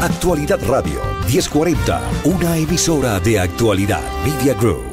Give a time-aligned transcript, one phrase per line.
[0.00, 4.84] Actualidad Radio 1040, una emisora de actualidad Media Group.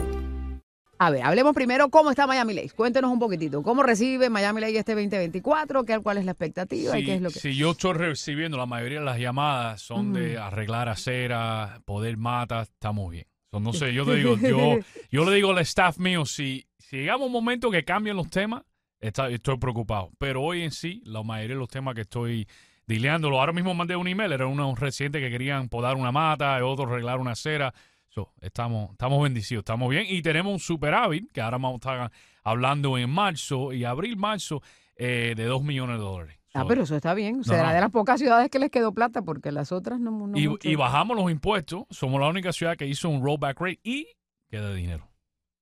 [0.98, 2.74] A ver, hablemos primero cómo está Miami Lakes.
[2.74, 3.62] Cuéntenos un poquitito.
[3.62, 5.84] ¿Cómo recibe Miami Lakes este 2024?
[5.86, 7.40] ¿Qué, ¿Cuál es la expectativa y qué es lo que...?
[7.40, 12.70] Si yo estoy recibiendo, la mayoría de las llamadas son de arreglar acera, poder matas,
[12.70, 13.28] estamos bien.
[13.52, 14.78] So, no sé, yo te digo, yo,
[15.12, 18.30] yo le digo al staff mío, si, si llegamos a un momento que cambian los
[18.30, 18.64] temas,
[19.00, 20.10] está- estoy preocupado.
[20.18, 22.48] Pero hoy en sí, la mayoría de los temas que estoy
[22.88, 26.90] dileándolo, ahora mismo mandé un email, era unos residentes que querían podar una mata, otros
[26.90, 27.74] arreglar una acera.
[28.10, 30.06] So, estamos, estamos bendecidos, estamos bien.
[30.08, 32.12] Y tenemos un superávit, que ahora vamos a estar
[32.44, 34.62] hablando en marzo y abril, marzo,
[34.96, 36.40] eh, de 2 millones de dólares.
[36.54, 37.38] Ah, So, pero eso está bien.
[37.40, 37.74] No, Será no.
[37.74, 41.18] de las pocas ciudades que les quedó plata porque las otras no, no y, bajamos
[41.18, 41.84] los impuestos.
[41.90, 44.08] Somos la única ciudad que hizo un rollback rate y
[44.50, 45.10] queda dinero.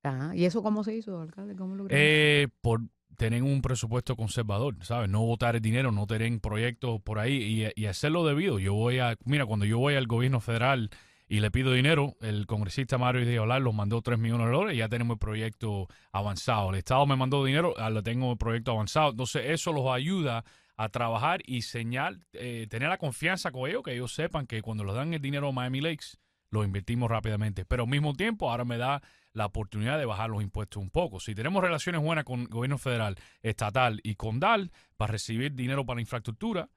[0.03, 1.55] Ah, ¿Y eso cómo se hizo, alcalde?
[1.55, 1.99] ¿Cómo lograron?
[1.99, 2.81] Eh, por
[3.17, 5.09] tener un presupuesto conservador, ¿sabes?
[5.09, 8.59] No votar el dinero, no tener proyectos por ahí y, hacerlo debido.
[8.59, 10.89] Yo voy a, mira, cuando yo voy al gobierno federal
[11.27, 14.75] y le pido dinero, el congresista Mario de Olar los mandó 3 millones de dólares
[14.75, 16.69] y ya tenemos el proyecto avanzado.
[16.71, 19.11] El Estado me mandó dinero, ah, lo tengo el proyecto avanzado.
[19.11, 20.43] Entonces, eso los ayuda
[20.75, 24.83] a trabajar y señal, eh, tener la confianza con ellos, que ellos sepan que cuando
[24.83, 26.17] les dan el dinero a Miami Lakes,
[26.53, 27.65] lo invertimos rápidamente.
[27.65, 29.01] Pero al mismo tiempo, ahora me da
[29.33, 31.19] la oportunidad de bajar los impuestos un poco.
[31.19, 35.95] Si tenemos relaciones buenas con el gobierno federal, estatal y condal para recibir dinero para
[35.95, 36.69] la infraestructura,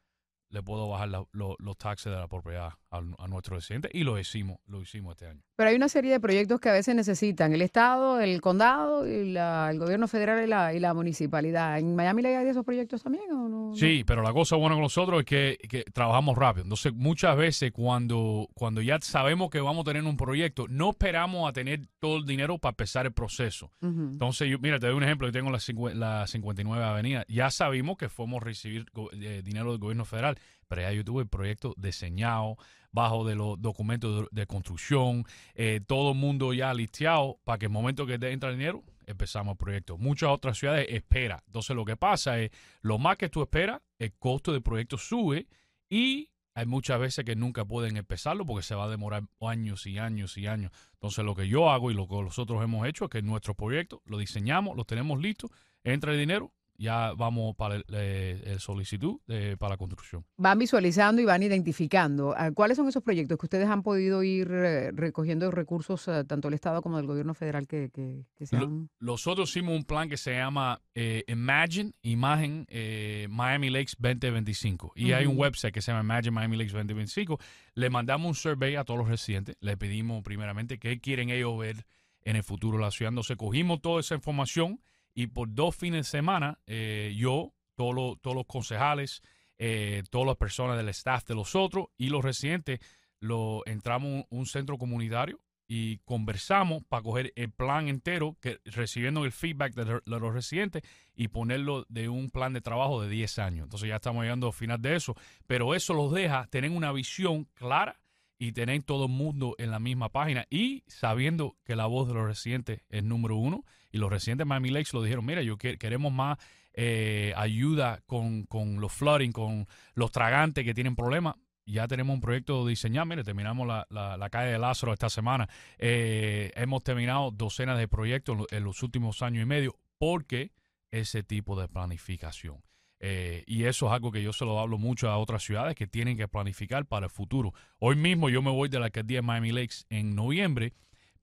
[0.49, 4.81] le puedo bajar los taxes de la propiedad a, a nuestros y lo hicimos, lo
[4.81, 5.43] hicimos este año.
[5.57, 9.33] Pero hay una serie de proyectos que a veces necesitan el Estado, el condado, y
[9.33, 11.79] la- el gobierno federal y la, y la municipalidad.
[11.79, 13.75] ¿En Miami Lakes hay de esos proyectos también o no?
[13.75, 16.65] Sí, pero la cosa buena con nosotros es que, que trabajamos rápido.
[16.65, 21.49] Entonces, muchas veces cuando, cuando ya sabemos que vamos a tener un proyecto, no esperamos
[21.49, 23.73] a tener todo el dinero para empezar el proceso.
[23.81, 25.27] Entonces, yo, mira, te doy un ejemplo.
[25.27, 25.59] Yo tengo la,
[25.95, 27.25] la 59 Avenida.
[27.29, 31.23] Ya sabíamos que fuimos a recibir eh, dinero del gobierno federal, pero ya yo tuve
[31.23, 32.57] el proyecto diseñado,
[32.93, 37.73] bajo de los documentos de, construcción, eh, todo el mundo ya listeado para que el
[37.73, 39.99] momento que te entra el dinero, empezamos el proyecto.
[39.99, 41.41] Muchas otras ciudades esperan.
[41.47, 45.47] Entonces, lo que pasa es, lo más que tú esperas, el costo del proyecto sube
[45.89, 49.99] y hay muchas veces que nunca pueden empezarlo porque se va a demorar años y
[49.99, 50.73] años y años.
[50.95, 54.01] Entonces, lo que yo hago y lo que nosotros hemos hecho es que nuestro proyecto
[54.07, 55.51] lo diseñamos, lo tenemos listo,
[55.85, 60.25] entra el dinero, ya vamos para el, eh, el solicitud de- para la construcción.
[60.37, 62.35] Van visualizando y van identificando.
[62.37, 66.49] Ah, ¿Cuáles son esos proyectos que ustedes han podido ir eh, recogiendo recursos, eh, tanto
[66.49, 70.09] del Estado como del gobierno federal, que, que, que se han- Nosotros hicimos un plan
[70.09, 74.93] que se llama eh, Imagine, Imagen eh, Miami Lakes 2025.
[74.97, 77.39] Y hay un website que se llama Imagine Miami Lakes 2025.
[77.75, 79.57] Le mandamos un survey a todos los residentes.
[79.61, 81.87] Le pedimos primeramente qué quieren ellos ver
[82.23, 83.11] en el futuro de la ciudad.
[83.11, 84.81] Entonces cogimos toda esa información
[85.17, 89.23] y por dos fines de semana eh, yo, todos los, todos los concejales,
[89.59, 92.81] eh, todas las personas del staff de los otros y los residentes,
[93.19, 99.25] lo entramos a un, centro comunitario y conversamos para coger el plan entero, que recibiendo
[99.25, 100.83] el feedback de, de los residentes
[101.15, 103.65] y ponerlo de un plan de trabajo de 10 años.
[103.65, 105.17] Entonces ya estamos llegando al final de eso,
[105.47, 107.99] pero eso los deja tener una visión clara
[108.39, 112.13] y tener todo el mundo en la misma página y sabiendo que la voz de
[112.13, 113.65] los residentes es número uno
[113.97, 116.39] y los residentes de Miami Lakes lo dijeron, mira, yo que- queremos más
[116.75, 121.37] eh, ayuda con, con los flooding, con los tragantes que tienen problemas.
[121.65, 123.07] Ya tenemos un proyecto diseñado.
[123.07, 125.49] Mire, terminamos la, la, calle de Lázaro esta semana.
[125.79, 130.53] Eh, hemos terminado docenas de proyectos en los últimos años y medio porque
[130.91, 132.63] ese tipo de planificación.
[133.01, 135.87] Eh, y eso es algo que yo se lo hablo mucho a otras ciudades que
[135.87, 137.53] tienen que planificar para el futuro.
[137.79, 140.73] Hoy mismo yo me voy de la alcaldía de Miami Lakes en noviembre,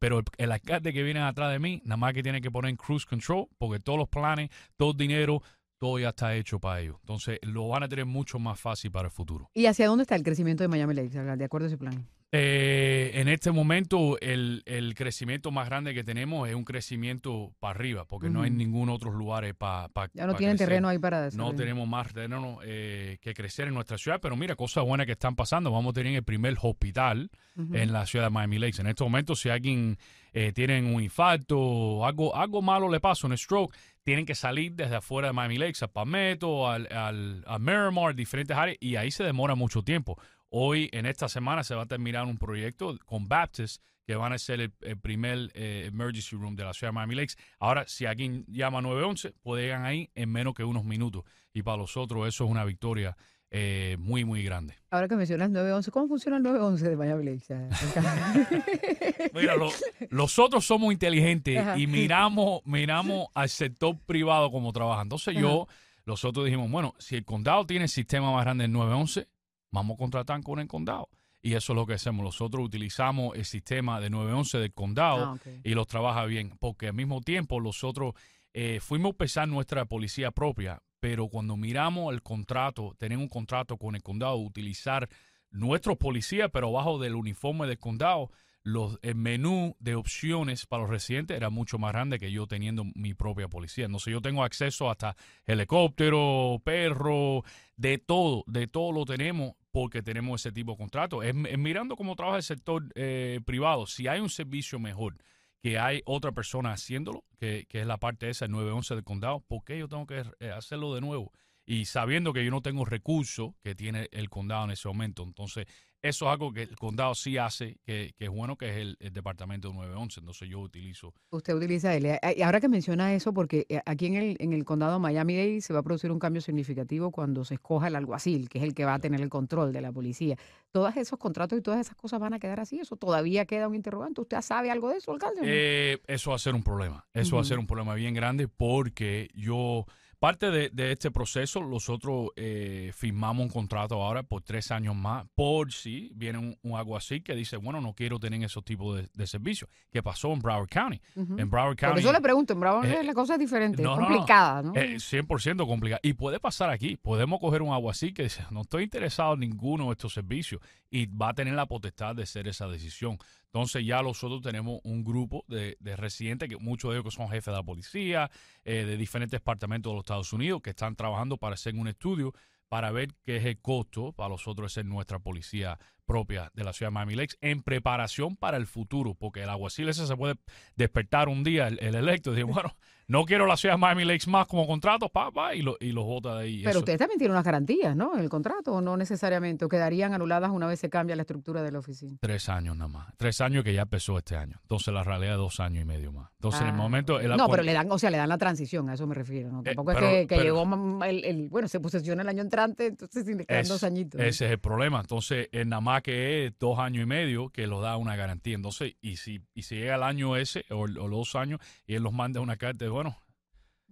[0.04, 2.72] pero el, el alcalde que viene atrás de mí, nada más que tiene que poner
[2.72, 5.42] en cruise control, porque todos los planes, todo el dinero,
[5.78, 6.98] todo ya está hecho para ellos.
[7.00, 9.50] Entonces lo van a tener mucho más fácil para el futuro.
[9.54, 12.06] ¿Y hacia dónde está el crecimiento de Miami Lakes, de acuerdo a ese plan?
[12.36, 17.76] Eh, en este momento el, el crecimiento más grande que tenemos es un crecimiento para
[17.78, 21.26] arriba, porque no hay ningún otro lugar para Ya no tienen terreno ahí para No
[21.26, 21.56] desarrollar.
[21.56, 25.36] tenemos más terreno eh, que crecer en nuestra ciudad, pero mira, cosas buenas que están
[25.36, 25.70] pasando.
[25.72, 28.82] Vamos a tener el primer hospital en la ciudad de Miami Lakes.
[28.82, 30.00] En estos momentos, si alguien
[30.34, 34.96] eh, tiene un infarto algo, algo malo le pasa, un stroke, tienen que salir desde
[34.96, 39.24] afuera de Miami Lakes, a Palmetto, al, al, a Miramar, diferentes áreas, y ahí se
[39.24, 40.18] demora mucho tiempo.
[40.56, 44.38] Hoy, en esta semana, se va a terminar un proyecto con Baptist que van a
[44.38, 47.36] ser el, el primer eh, emergency room de la ciudad de Miami Lakes.
[47.58, 51.24] Ahora, si alguien llama 911, puede llegar ahí en menos que unos minutos.
[51.54, 53.18] Y para los otros, eso es una victoria
[53.50, 54.76] eh, muy, muy grande.
[54.92, 59.30] Ahora que mencionas 911, ¿cómo funciona el 911 de Miami Lakes?
[59.34, 59.72] Mira, lo-
[60.10, 61.80] los otros somos inteligentes Ajá.
[61.80, 65.02] y miramos, miramos al sector privado como trabaja.
[65.02, 65.68] Entonces yo,
[66.06, 69.28] los otros dijimos, bueno, si el condado tiene el sistema más grande del 911,
[69.74, 71.10] vamos a contratar con el condado.
[71.42, 72.24] y eso es lo que hacemos.
[72.24, 76.94] Nosotros utilizamos el sistema de 911 del condado Ah, y los trabaja bien, porque al
[76.94, 78.14] mismo tiempo nosotros
[78.54, 83.76] eh, fuimos a empezar nuestra policía propia, pero cuando miramos el contrato, tener un contrato
[83.76, 85.10] con el condado, utilizar
[85.52, 88.32] nuestros policías, pero bajo del uniforme del condado,
[88.64, 92.86] los, el menú de opciones para los residentes era mucho más grande que yo teniendo
[92.96, 93.86] mi propia policía.
[93.86, 97.44] Entonces yo tengo acceso hasta helicóptero, perro,
[97.76, 101.24] de todo, de todo lo tenemos porque tenemos ese tipo de contrato.
[101.24, 103.88] Es, mirando cómo trabaja el sector eh, privado.
[103.88, 105.18] Si hay un servicio mejor,
[105.62, 109.40] que hay otra persona haciéndolo, que, que es la parte esa, el 911 del condado,
[109.40, 111.32] ¿por qué yo tengo que eh, hacerlo de nuevo?
[111.66, 115.24] Y sabiendo que yo no tengo recursos que tiene el condado en ese momento.
[115.24, 115.66] Entonces,
[116.04, 118.98] eso es algo que el condado sí hace, que, que es bueno, que es el,
[119.00, 120.20] el departamento 911.
[120.20, 121.14] Entonces, yo utilizo.
[121.30, 122.20] Usted utiliza él.
[122.36, 125.72] Y ahora que menciona eso, porque eh, aquí en el, en el condado Miami-Dade se
[125.72, 128.84] va a producir un cambio significativo cuando se escoja el alguacil, que es el que
[128.84, 130.36] va a tener el control de la policía.
[130.74, 132.80] Todos esos contratos y todas esas cosas van a quedar así.
[132.80, 134.20] Eso todavía queda un interrogante.
[134.20, 135.40] ¿Usted sabe algo de eso, alcalde?
[135.46, 137.08] Eh, eso va a ser un problema.
[137.14, 139.86] Eso va a ser un problema bien grande porque yo,
[140.24, 145.26] parte de, de este proceso, nosotros eh, firmamos un contrato ahora por tres años más
[145.36, 149.10] por si viene un, un alguacil que dice, bueno, no quiero tener esos tipos de,
[149.14, 149.70] de servicios.
[149.92, 151.02] ¿Qué pasó en Broward County?
[151.18, 152.00] En Broward Por County.
[152.00, 154.08] eso le pregunto, en Bravo eh, la cosa es diferente, no, es no, no.
[154.08, 154.74] complicada, ¿no?
[154.76, 156.00] Eh, 100% complicado.
[156.04, 156.96] Y puede pasar aquí.
[156.96, 161.08] Podemos coger un alguacil que dice, no estoy interesado en ninguno de estos servicios y
[161.08, 163.18] va a tener la potestad de hacer esa decisión.
[163.54, 167.30] Entonces ya nosotros tenemos un grupo de, de residentes, que muchos de ellos que son
[167.30, 168.32] jefes de la policía,
[168.66, 172.34] eh, de diferentes departamentos de los Estados Unidos, que están trabajando para hacer un estudio
[172.68, 174.12] para ver qué es el costo.
[174.14, 178.58] Para nosotros hacer nuestra policía propia de la ciudad de Miami Lakes en preparación para
[178.58, 180.36] el futuro, porque el alguacil ese se puede
[180.76, 182.76] despertar un día, el, el electo, y decir, bueno,
[183.08, 185.92] no quiero la ciudad de Miami Lakes más como contrato, pa, pa, y, lo, y
[185.92, 186.58] los vota de ahí.
[186.60, 188.14] Pero Eso- ustedes también tienen unas garantías, ¿no?
[188.16, 191.62] En el contrato, o no necesariamente, o quedarían anuladas una vez se cambia la estructura
[191.64, 192.18] de la oficina.
[192.22, 193.08] Tres años nada más.
[193.18, 194.58] Tres años que ya empezó este año.
[194.62, 196.30] Entonces la realidad es dos años y medio más.
[196.36, 197.20] Entonces en el Ah, momento...
[197.20, 199.52] el no, pero le dan, o sea, le dan la transición, a eso me refiero,
[199.52, 199.64] ¿no?
[199.64, 202.42] Tampoco pero- es que, que pero- llegó ma- el, el- bueno, se posesiona el año
[202.42, 204.20] entrante, entonces le quedan Es- dos añitos.
[204.20, 204.26] ¿no?
[204.26, 205.02] Ese es el problema.
[205.02, 208.56] Entonces, es nada más que es dos años y medio que lo da una garantía.
[208.56, 211.96] Entonces, y si, y si llega el año ese o, o los dos años y
[211.96, 213.18] él los manda una carta de, bueno,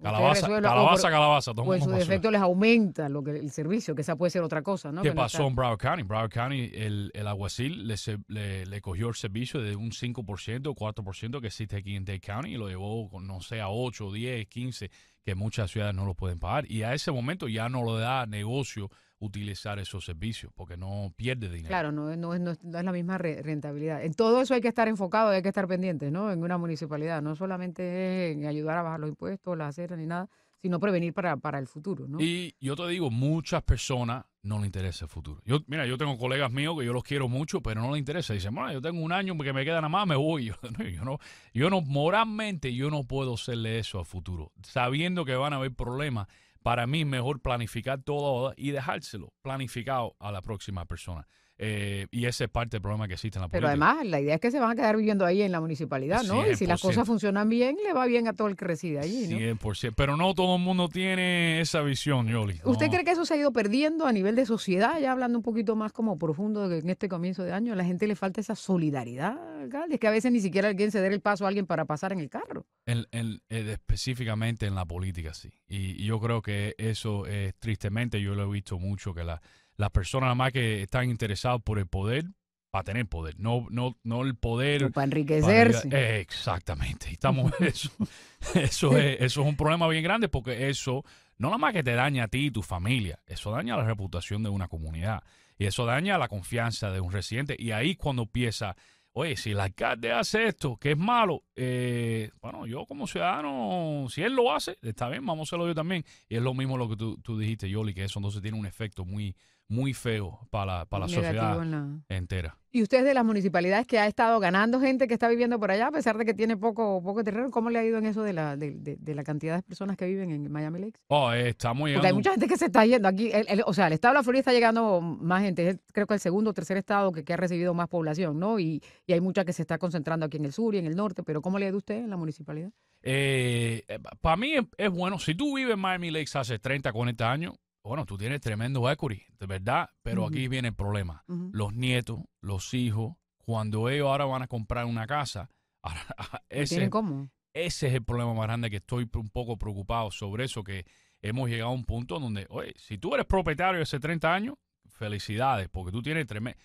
[0.02, 1.52] calabaza, calabaza, por- calabaza.
[1.52, 4.42] O toma en su defecto les aumenta lo que el servicio, que esa puede ser
[4.42, 5.02] otra cosa, ¿no?
[5.04, 6.04] ¿Qué Que pasó en Broward County?
[6.04, 7.96] Broward County, el, el alguacil le,
[8.28, 12.20] le, le cogió el servicio de un 5% o 4% que existe aquí en Dade
[12.20, 14.90] County y lo llevó, con, no sé, a 8, 10, 15,
[15.24, 16.70] que muchas ciudades no lo pueden pagar.
[16.72, 18.90] Y a ese momento ya no le da negocio
[19.22, 21.68] utilizar esos servicios porque no pierde dinero.
[21.70, 24.04] Claro, no, es- no, es, no es- no es la misma re- rentabilidad.
[24.04, 26.32] En todo eso hay que estar enfocado, hay que estar pendiente, ¿no?
[26.32, 30.08] En una municipalidad, no solamente es en ayudar a bajar los impuestos, las aceras ni
[30.08, 30.28] nada,
[30.62, 32.20] sino prevenir para, para el futuro, ¿no?
[32.20, 35.40] Y yo te digo, muchas personas no le interesa el futuro.
[35.46, 38.34] Yo, mira, yo tengo colegas míos que yo los quiero mucho, pero no les interesa.
[38.34, 40.46] Dicen, bueno, yo tengo un año que me queda nada más, me voy.
[40.52, 41.20] Yo, no, yo no,
[41.54, 44.52] yo no, moralmente, yo no puedo hacerle eso al futuro.
[44.64, 46.28] Sabiendo que van a haber problemas,
[46.64, 51.28] para mí mejor planificar todo y dejárselo planificado a la próxima persona.
[51.64, 53.90] Eh, y ese es parte del problema que existe en la Pero política.
[53.92, 56.50] además, la idea es que se van a quedar viviendo ahí en la municipalidad, ¿no?
[56.50, 56.82] Y si las 100%.
[56.82, 59.38] cosas funcionan bien, le va bien a todo el que reside allí, ¿no?
[59.38, 59.94] 100%.
[59.96, 62.60] Pero no todo el mundo tiene esa visión, Yoli.
[62.66, 62.92] ¿Usted No.
[62.94, 65.00] cree que eso se ha ido perdiendo a nivel de sociedad?
[65.00, 67.76] Ya hablando un poquito más como profundo de que en este comienzo de año, a
[67.76, 69.96] la gente le falta esa solidaridad, alcalde.
[69.96, 72.20] Es que a veces ni siquiera alguien ceder el paso a alguien para pasar en
[72.22, 72.66] el carro.
[72.88, 75.52] En- en- eh, específicamente en la política, sí.
[75.68, 79.42] Y, y yo creo que eso es tristemente, yo lo he visto mucho, que la-
[79.82, 82.26] las personas nada más que están interesadas por el poder,
[82.70, 84.86] para tener poder, no, no, no el poder.
[84.86, 85.88] O para para enriquecerse.
[85.90, 87.90] ayudar- Eh, exactamente, estamos eso.
[88.56, 91.04] Eso es, eso es un problema bien grande porque eso
[91.38, 94.42] no nada más que te daña a ti y tu familia, eso daña la reputación
[94.42, 95.22] de una comunidad
[95.60, 97.56] y eso daña la confianza de un residente.
[97.60, 98.76] Y ahí cuando empieza,
[99.12, 104.24] oye, si el alcalde hace esto, que es malo, eh, bueno, yo como ciudadano, si
[104.24, 106.04] él lo hace, está bien, vamos a hacerlo yo también.
[106.30, 108.66] Y es lo mismo lo que tú, tú dijiste, Yoli, que eso entonces tiene un
[108.66, 109.36] efecto muy,
[109.72, 112.58] muy feo para la, para la sociedad en la- entera.
[112.74, 115.72] Y usted es de las municipalidades que ha estado ganando gente que está viviendo por
[115.72, 118.24] allá, a pesar de que tiene poco, poco terreno, ¿cómo le ha ido en eso
[118.24, 121.02] de la, de, de- de la cantidad de personas que viven en Miami Lakes?
[121.08, 122.08] Oh, eh, Porque llegando.
[122.08, 123.30] hay mucha gente que se está yendo aquí.
[123.34, 125.68] el- el- o sea, el estado de la Florida está llegando más gente.
[125.70, 128.58] Es creo que el segundo o tercer estado que, que ha recibido más población, ¿no?
[128.60, 130.96] Y, y hay mucha que se está concentrando aquí en el sur y en el
[130.96, 131.24] norte.
[131.24, 132.72] Pero ¿cómo le ha ido a usted en la municipalidad?
[133.04, 133.84] Eh,
[134.22, 135.20] para mí es, es bueno.
[135.20, 139.24] Si tú vives en Miami Lakes hace 30, 40 años, bueno, tú tienes tremendo equity,
[139.40, 139.90] de verdad.
[140.02, 141.24] Pero aquí viene el problema.
[141.28, 145.50] Los nietos, los hijos, cuando ellos ahora van a comprar una casa,
[145.82, 147.30] ahora, ¿No ese, ¿Tienen cómo?
[147.54, 150.86] ese es el problema más grande que estoy un poco preocupado sobre eso, que
[151.22, 154.56] hemos llegado a un punto donde, oye, si tú eres propietario hace 30 años,
[154.90, 156.60] felicidades, porque tú tienes tremendo...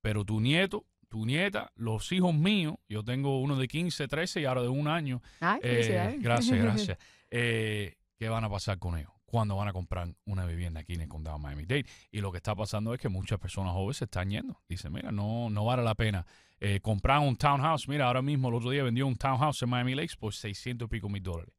[0.00, 4.44] pero tu nieto, tu nieta, los hijos míos, yo tengo uno de 15, 13 y
[4.44, 5.20] ahora de un año.
[5.40, 6.98] Ay, eh, gracias, gracias.
[7.30, 9.10] Eh, ¿Qué van a pasar con ellos?
[9.30, 11.86] Cuando van a comprar una vivienda aquí en el condado de Miami-Dade.
[12.10, 14.60] Y lo que está pasando es que muchas personas jóvenes se están yendo.
[14.68, 16.26] Dicen, mira, no, no vale la pena
[16.58, 17.86] eh, comprar un townhouse.
[17.88, 20.88] Mira, ahora mismo el otro día vendió un townhouse en Miami Lakes por 600 y
[20.90, 21.54] pico mil dólares.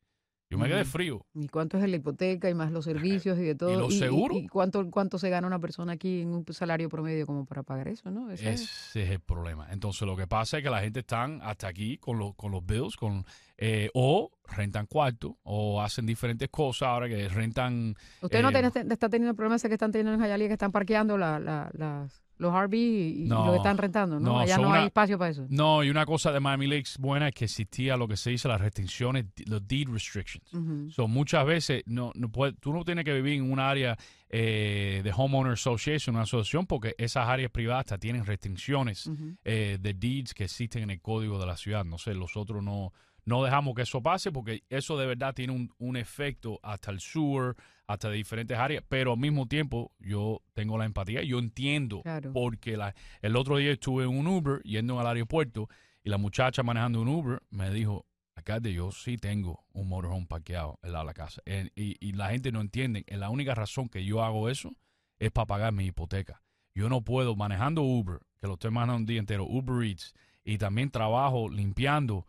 [0.50, 1.26] Yo me quedé frío.
[1.34, 3.74] ¿Y cuánto es la hipoteca y más los servicios y de todo?
[3.80, 4.38] los seguros?
[4.38, 7.88] ¿Y, cuánto, cuánto se gana una persona aquí en un salario promedio como para pagar
[7.88, 8.30] eso, no?
[8.30, 9.70] Ese es- Ese es el problema.
[9.72, 12.66] Entonces lo que pasa es que la gente están hasta aquí con, los con los
[12.66, 13.24] bills, con
[13.64, 17.96] eh, o rentan cuarto o hacen diferentes cosas ahora que rentan.
[18.22, 21.16] ¿Usted no eh, tiene- está teniendo problemas que están teniendo en Hialeah que están parqueando
[21.18, 24.26] la, la- las, los RV y, y No, lo están rentando, ¿no?
[24.34, 25.46] no, Allá no una- hay espacio para eso.
[25.48, 28.48] No, y una cosa de Miami Lakes buena es que existía lo que se dice
[28.48, 30.52] las restricciones, los deed restrictions.
[30.52, 30.90] Ujú.
[30.90, 33.96] So, muchas veces no, no puede- tú no tienes que vivir en un área
[34.34, 39.10] eh, de Homeowner Association, una asociación, porque esas áreas privadas tienen restricciones
[39.46, 41.86] eh, de deeds que existen en el código de la ciudad.
[41.86, 42.92] No sé, nosotros no,
[43.26, 47.00] no dejamos que eso pase porque eso de verdad tiene un, un efecto hasta el
[47.00, 47.56] sewer,
[47.88, 52.32] hasta de diferentes áreas, pero al mismo tiempo yo tengo la empatía, yo entiendo Claro.
[52.34, 55.68] porque la, el otro día estuve en un Uber yendo al aeropuerto
[56.04, 60.80] y la muchacha manejando un Uber me dijo, alcalde, yo sí tengo un motorhome parqueado
[60.82, 61.42] al lado de la casa.
[61.46, 64.74] En- y, y la gente no entiende, la única razón que yo hago eso
[65.20, 66.42] es para pagar mi hipoteca.
[66.74, 70.58] Yo no puedo manejando Uber, que lo estoy manejando un día entero, Uber Eats, y
[70.58, 72.26] también trabajo limpiando,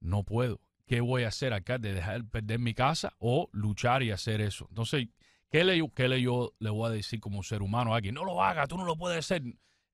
[0.00, 0.60] no puedo.
[0.86, 1.78] ¿Qué voy a hacer acá?
[1.78, 4.66] ¿De dejar perder mi casa o luchar y hacer eso?
[4.70, 5.06] Entonces,
[5.50, 8.14] ¿qué le, qué le yo le voy a decir como ser humano a alguien?
[8.14, 9.42] No lo haga, tú no lo puedes hacer.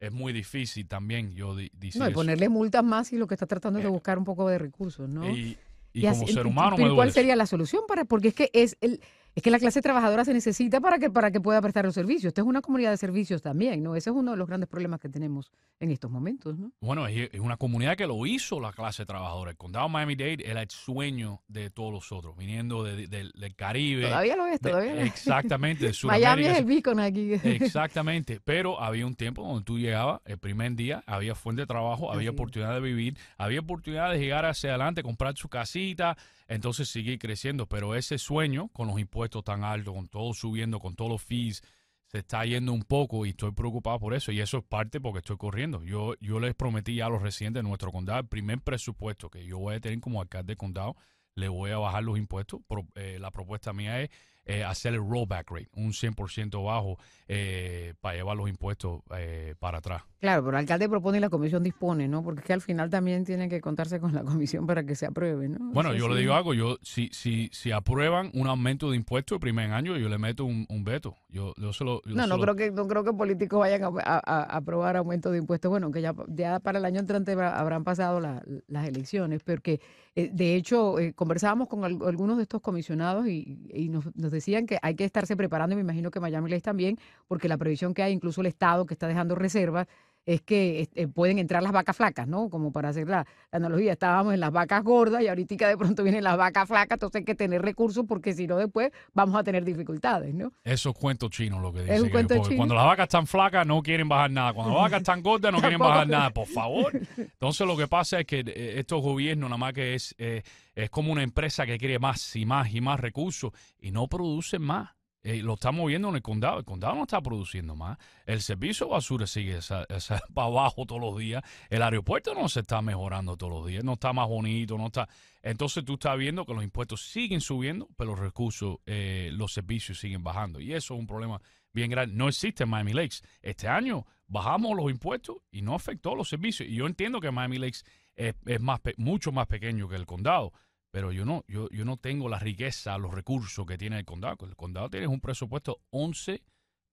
[0.00, 2.14] Es muy difícil también yo di- decir No, y eso.
[2.18, 4.58] ponerle multas más y lo que está tratando es de Eh, buscar un poco de
[4.58, 5.28] recursos, ¿no?
[5.30, 5.58] Y,
[5.92, 7.14] y Y como así- ser humano me pero duele ¿Cuál eso.
[7.14, 8.04] sería la solución para?
[8.04, 9.00] Porque es que es el,
[9.36, 12.24] es que la clase trabajadora se necesita para que para que pueda prestar los servicios.
[12.30, 13.94] Esta es una comunidad de servicios también, ¿no?
[13.94, 16.72] Ese es uno de los grandes problemas que tenemos en estos momentos, ¿no?
[16.80, 19.50] Bueno, es, es una comunidad que lo hizo la clase trabajadora.
[19.52, 23.54] El condado de Miami-Dade era el sueño de todos los otros, viniendo de- de- del
[23.54, 24.04] Caribe.
[24.08, 25.06] Todavía lo es, de- todavía lo es.
[25.06, 27.32] exactamente, Miami es el beacon aquí.
[27.44, 32.10] Exactamente, pero había un tiempo donde tú llegabas, el primer día, había fuente de trabajo,
[32.10, 36.16] había Así oportunidad de vivir, había oportunidad de llegar hacia adelante, comprar su casita,
[36.48, 40.94] entonces seguir creciendo, pero ese sueño con los impuestos tan altos, con todo subiendo, con
[40.94, 41.62] todos los fees,
[42.06, 45.18] se está yendo un poco y estoy preocupado por eso y eso es parte porque
[45.18, 45.82] estoy corriendo.
[45.82, 49.58] Yo, yo les prometí a los residentes de nuestro condado, el primer presupuesto que yo
[49.58, 50.96] voy a tener como alcalde de condado,
[51.34, 52.60] le voy a bajar los impuestos.
[52.94, 54.10] Eh, la propuesta mía es
[54.48, 59.78] eh, hacer el rollback rate, un 100% bajo eh, para llevar los impuestos eh, para
[59.78, 60.04] atrás.
[60.26, 62.20] Claro, pero el alcalde propone y la comisión dispone, ¿no?
[62.24, 65.06] Porque es que al final también tiene que contarse con la comisión para que se
[65.06, 65.58] apruebe, ¿no?
[65.72, 69.40] Bueno, yo le digo algo, yo si, si, si aprueban un aumento de impuestos el
[69.40, 71.14] primer año, yo le meto un, un veto.
[71.28, 73.60] Yo, yo se lo- yo No, se no lo- creo que no creo que políticos
[73.60, 75.68] vayan a, a- a aprobar aumento de impuestos.
[75.70, 79.80] Bueno, que ya, ya para el año entrante habrá- habrán pasado la- las elecciones, porque
[80.16, 84.32] eh, de hecho eh, conversábamos con al- algunos de estos comisionados y, y nos, nos
[84.32, 87.58] decían que hay que estarse preparando, y me imagino que Miami Lakes también, porque la
[87.58, 89.86] previsión que hay, incluso el Estado que está dejando reservas,
[90.26, 92.50] es que este, pueden entrar las vacas flacas, ¿no?
[92.50, 93.18] Como para hacer la,
[93.52, 96.96] la analogía, estábamos en las vacas gordas y ahorita de pronto vienen las vacas flacas,
[96.96, 100.52] entonces hay que tener recursos porque si no después vamos a tener dificultades, ¿no?
[100.64, 102.00] Eso es cuento chino lo que Es dice.
[102.00, 102.56] un que- cuento chino.
[102.56, 104.52] Cuando las vacas están flacas no quieren bajar nada.
[104.52, 106.30] Cuando las vacas están gordas no quieren bajar nada.
[106.30, 106.92] Por favor.
[107.16, 110.42] Entonces lo que pasa es que eh, estos gobiernos nada más que es, eh,
[110.74, 114.62] es como una empresa que quiere más y más y más recursos y no producen
[114.62, 114.90] más.
[115.26, 116.60] Eh, lo estamos viendo en el condado.
[116.60, 117.98] El condado no está produciendo más.
[118.26, 119.58] El servicio de basura sigue
[120.34, 121.42] para abajo todos los días.
[121.68, 123.82] El aeropuerto no se está mejorando todos los días.
[123.82, 124.78] No está más bonito.
[124.78, 125.08] no está
[125.42, 129.98] Entonces tú estás viendo que los impuestos siguen subiendo, pero los recursos, eh, los servicios
[129.98, 130.60] siguen bajando.
[130.60, 131.40] Y eso es un problema
[131.72, 132.14] bien grande.
[132.14, 133.16] No existe en Miami Lakes.
[133.42, 136.68] Este año bajamos los impuestos y no afectó los servicios.
[136.68, 137.80] Y yo entiendo que Miami Lakes
[138.14, 140.52] es, es más mucho más pequeño que el condado,
[140.96, 144.46] pero yo no, yo, yo no tengo la riqueza, los recursos que tiene el condado.
[144.46, 146.40] El condado tiene un presupuesto 11 Más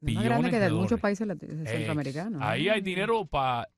[0.02, 1.26] grande billones que de de muchos países
[1.66, 2.42] centroamericanos.
[2.42, 2.46] ¿no?
[2.46, 3.70] Ahí hay dinero para...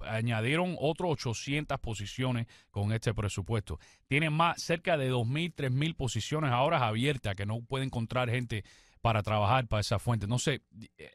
[0.00, 3.78] añadieron otros 800 posiciones con este presupuesto.
[4.06, 8.64] Tienen más, cerca de 2.000, 3.000 posiciones ahora abiertas que no pueden encontrar gente
[9.02, 10.26] para trabajar para esa fuente.
[10.26, 10.62] No sé,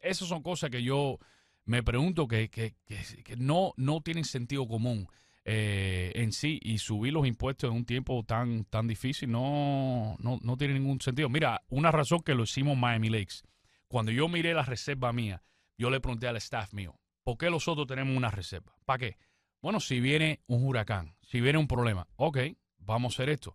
[0.03, 1.17] esas son cosas que yo
[1.65, 5.07] me pregunto que, que, que- que no, no tienen sentido común
[5.43, 10.39] eh, en sí y subir los impuestos en un tiempo tan, tan difícil no, no,
[10.41, 11.29] no tiene ningún sentido.
[11.29, 13.41] Mira, una razón que lo hicimos Miami Lakes.
[13.87, 15.43] Cuando yo miré la reserva mía,
[15.77, 18.73] yo le pregunté al staff mío, ¿por qué nosotros tenemos una reserva?
[18.85, 19.17] ¿Para qué?
[19.61, 22.37] Bueno, si viene un huracán, si viene un problema, ok,
[22.77, 23.53] vamos a hacer esto.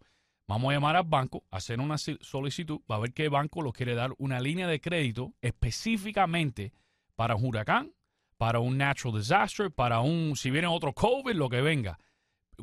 [0.48, 3.96] Vamos a llamar al banco, hacer una solicitud, va a ver qué banco nos quiere
[3.96, 6.72] dar una línea de crédito específicamente
[7.16, 7.92] para un huracán,
[8.36, 11.98] para un natural disaster, para un, si viene otro COVID, lo que venga.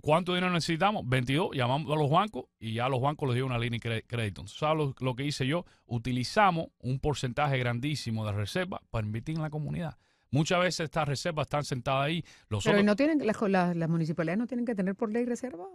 [0.01, 1.07] ¿Cuánto dinero necesitamos?
[1.07, 1.55] 22.
[1.55, 4.47] Llamamos a los bancos y ya los bancos les dio una línea de crédito.
[4.47, 5.65] ¿Sabes lo, que hice yo?
[5.85, 9.97] Utilizamos un porcentaje grandísimo de reserva para invertir en la comunidad.
[10.31, 12.25] Muchas veces estas reservas están sentadas ahí.
[12.49, 13.39] Los Pero no tienen, las,
[13.75, 15.67] las, municipalidades no tienen que tener por ley reserva.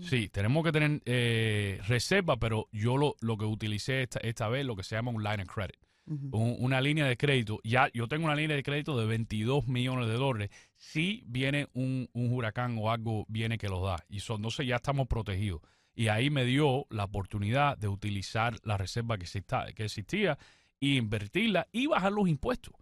[0.00, 4.66] Sí, tenemos que tener eh, reserva, pero yo lo, lo que utilicé esta, esta vez,
[4.66, 7.60] lo que se llama un line of credit una línea de crédito.
[7.64, 10.50] Ya yo tengo una línea de crédito de 22 millones de dólares.
[10.76, 14.04] Si viene un, huracán o algo viene que los da.
[14.08, 15.60] Y son, entonces ya estamos protegidos.
[15.94, 19.26] Y ahí me dio la oportunidad de utilizar la reserva que,
[19.74, 20.38] que existía
[20.80, 22.74] e invertirla y bajar los impuestos.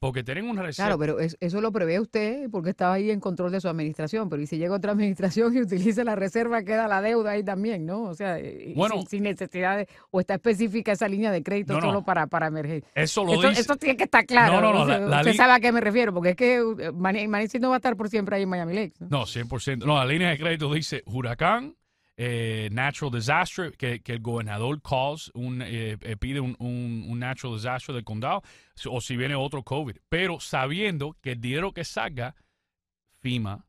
[0.00, 0.96] Porque tienen una reserva.
[0.96, 4.28] Claro, pero eso lo prevé usted porque estaba ahí en control de su administración.
[4.28, 7.84] Pero y si llega otra administración y utiliza la reserva, queda la deuda ahí también,
[7.84, 8.02] ¿no?
[8.02, 8.38] O sea,
[9.08, 12.88] sin, necesidad de, o está específica esa línea de crédito solo para, para emergencia.
[12.94, 13.60] Eso lo dice.
[13.60, 14.60] Eso tiene que estar claro.
[14.60, 15.16] No, no, no.
[15.16, 17.96] usted sabe a qué me refiero, porque es que uh, Manisi no va a estar
[17.96, 18.96] por siempre ahí en Miami Lakes.
[19.00, 19.08] ¿no?
[19.08, 19.84] no, 100%.
[19.84, 21.74] No, la línea de crédito dice huracán,
[22.20, 27.94] eh, natural disaster, que, el gobernador calls, un, eh, eh, pide un, un, natural disaster
[27.94, 28.42] del condado,
[28.90, 29.96] o si viene otro COVID.
[30.08, 32.34] Pero sabiendo que el dinero que salga,
[33.20, 33.64] FIMA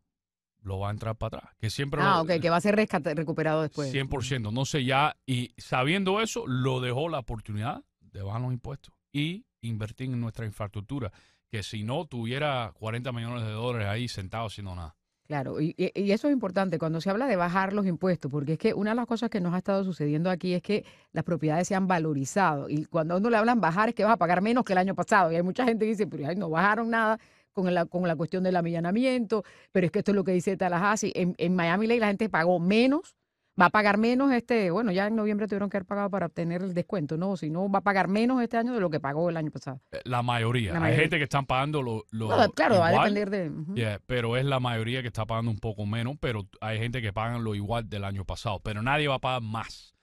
[0.64, 1.56] lo va a entrar para atrás.
[1.60, 3.94] Que siempre ah, ok, que va a ser recuperado después.
[3.94, 5.16] 100%, no sé ya.
[5.28, 10.48] Y sabiendo eso, lo dejó la oportunidad de bajar los impuestos y invertir en nuestra
[10.48, 11.12] infraestructura.
[11.52, 14.96] Que si no, tuviera 40 millones de dólares ahí sentados haciendo nada.
[15.30, 18.74] Claro, y, eso es importante cuando se habla de bajar los impuestos, porque es que
[18.74, 21.76] una de las cosas que nos ha estado sucediendo aquí es que las propiedades se
[21.76, 24.64] han valorizado y cuando a uno le hablan bajar es que vas a pagar menos
[24.64, 27.20] que el año pasado y hay mucha gente que dice, pero no bajaron nada
[27.54, 30.58] con la, con la cuestión del amillanamiento, pero es que esto es lo que dice
[30.58, 33.16] Tallahassee, en, en Miami Lake la gente pagó menos
[33.60, 36.62] va a pagar menos este, bueno, ya en noviembre tuvieron que haber pagado para obtener
[36.62, 37.36] el descuento, ¿no?
[37.38, 39.82] Si no, va a pagar menos este año de lo que pagó el año pasado.
[39.92, 40.82] Eh, la mayoría.
[40.82, 44.00] Hay gente que están pagando lo, lo Claro, va a depender de...
[44.06, 47.44] pero es la mayoría que está pagando un poco menos, pero hay gente que pagan
[47.44, 49.96] lo igual del año pasado, pero nadie va a pagar más.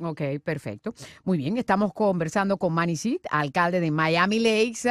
[0.00, 0.94] Ok, perfecto.
[1.22, 4.88] Muy bien, estamos conversando con Manny Seed, alcalde de Miami Lakes,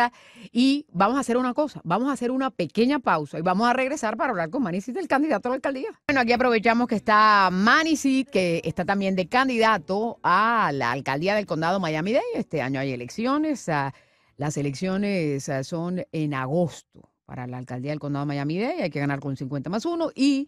[0.52, 3.74] y vamos a hacer una cosa, vamos a hacer una pequeña pausa y vamos a
[3.74, 5.90] regresar para hablar con Manny Seed, el candidato a la alcaldía.
[6.08, 11.36] Bueno, aquí aprovechamos que está Manny Seed, que está también de candidato a la alcaldía
[11.36, 12.24] del condado Miami-Dade.
[12.36, 13.94] Este año hay elecciones, ah,
[14.38, 19.20] las elecciones ah, son en agosto para la alcaldía del condado Miami-Dade, hay que ganar
[19.20, 20.48] con 50 más 1 y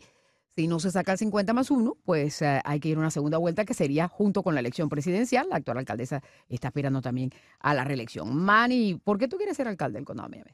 [0.55, 3.11] si no se saca el 50 más 1, pues eh, hay que ir a una
[3.11, 5.47] segunda vuelta que sería junto con la elección presidencial.
[5.49, 8.35] La actual alcaldesa está aspirando también a la reelección.
[8.35, 10.51] Manny, ¿por qué tú quieres ser alcalde del condado Miami?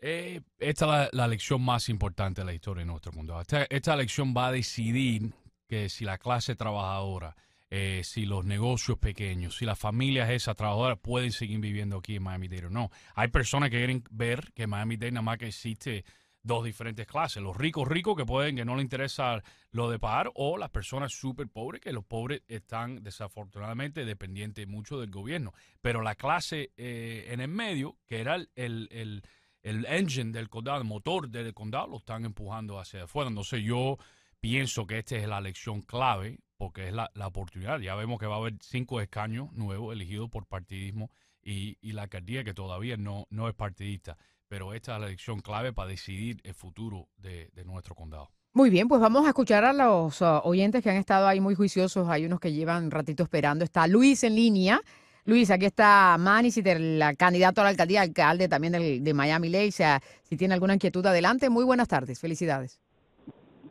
[0.00, 3.42] Eh, esta es la, elección más importante de la historia de nuestro condado.
[3.68, 5.32] Esta, elección va a decidir
[5.66, 7.34] que si la clase trabajadora,
[7.70, 12.22] eh, si los negocios pequeños, si las familias esas trabajadoras pueden seguir viviendo aquí en
[12.22, 12.90] Miami-Dade o no.
[13.14, 16.04] Hay personas que quieren ver que Miami-Dade nada más que existe
[16.42, 17.42] dos diferentes clases.
[17.42, 21.12] Los ricos ricos que pueden, que no les interesa lo de pagar, o las personas
[21.12, 25.52] súper pobres, que los pobres están desafortunadamente dependientes mucho del gobierno.
[25.80, 29.22] Pero la clase eh, en el medio, que era el, el,
[29.62, 33.28] el, engine del condado, el motor del condado, lo están empujando hacia afuera.
[33.28, 33.98] Entonces yo
[34.40, 37.78] pienso que esta es la elección clave, porque es la, la oportunidad.
[37.80, 41.10] Ya vemos que va a haber cinco escaños nuevos elegidos por partidismo
[41.42, 44.16] y, y la alcaldía que todavía no, no es partidista
[44.48, 48.30] pero esta es la elección clave para decidir el futuro de, nuestro condado.
[48.54, 51.54] Muy bien, pues vamos a escuchar a los uh, oyentes que han estado ahí muy
[51.54, 52.08] juiciosos.
[52.08, 53.64] Hay unos que llevan un ratito esperando.
[53.64, 54.80] Está Luis en línea.
[55.26, 59.68] Luis, aquí está Manny, el candidato a la alcaldía, alcalde también de Miami Lake.
[59.68, 61.50] O sea, si tiene alguna inquietud, adelante.
[61.50, 62.18] Muy buenas tardes.
[62.18, 62.80] Felicidades.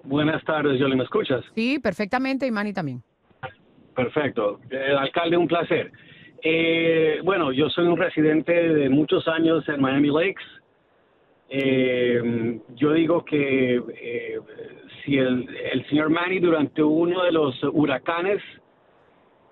[0.03, 1.43] Buenas tardes, Yoli, ¿me escuchas?
[1.53, 3.03] Sí, perfectamente, y Manny también.
[3.93, 4.61] Perfecto.
[4.69, 5.91] El alcalde, un placer.
[6.43, 10.43] Eh, bueno, yo soy un residente de muchos años en Miami Lakes.
[11.49, 14.39] Eh, yo digo que eh,
[15.03, 18.41] si el, señor Manny durante uno de los huracanes,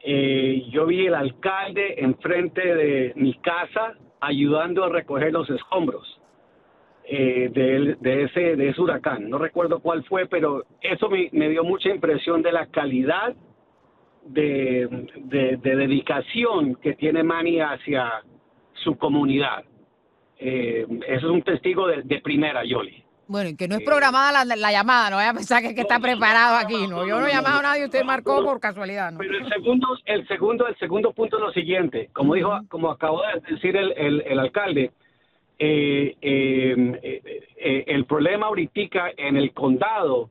[0.04, 6.20] eh, yo vi el alcalde enfrente de mi casa ayudando a recoger los escombros
[7.06, 9.30] eh, de, de, ese, de ese huracán.
[9.30, 13.34] No recuerdo cuál fue, pero eso me, dio mucha impresión de la calidad
[14.26, 18.24] de, de, de dedicación que tiene Manny hacia
[18.74, 19.64] su comunidad.
[20.38, 23.04] Eh, eso es un testigo de, primera, Yoli.
[23.28, 26.58] Bueno, y que no es programada la, llamada, no vaya a pensar que, está preparado
[26.58, 27.08] aquí, ¿no?
[27.08, 29.18] Yo no he llamado a nadie, usted marcó por casualidad, ¿no?
[29.18, 33.24] Pero el segundo, el segundo, el segundo punto es lo siguiente, como dijo, como acabó
[33.24, 34.92] de decir el, el, alcalde,
[35.58, 40.30] eh, eh, el problema ahorita en el condado,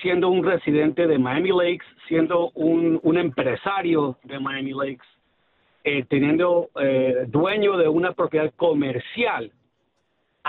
[0.00, 5.06] siendo un residente de Miami Lakes, siendo un, un empresario de Miami Lakes,
[5.88, 9.52] eh, teniendo eh, dueño de una propiedad comercial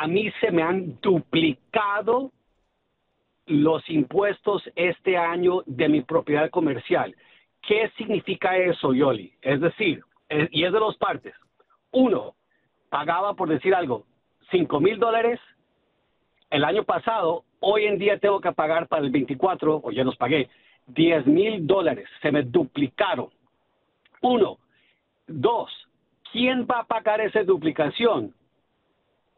[0.01, 2.31] a mí se me han duplicado
[3.47, 7.13] los impuestos este año de mi propiedad comercial.
[7.61, 9.33] ¿Qué significa eso, Yoli?
[9.41, 10.01] Es decir,
[10.51, 11.33] y es de dos partes.
[11.91, 12.35] Uno,
[12.89, 14.05] pagaba, por decir algo,
[14.51, 15.39] 5 mil dólares
[16.49, 20.15] el año pasado, hoy en día tengo que pagar para el 24, o ya los
[20.15, 20.49] pagué,
[20.87, 22.07] 10 mil dólares.
[22.21, 23.29] Se me duplicaron.
[24.21, 24.59] Uno.
[25.29, 25.69] Dos,
[26.31, 28.33] ¿quién va a pagar esa duplicación?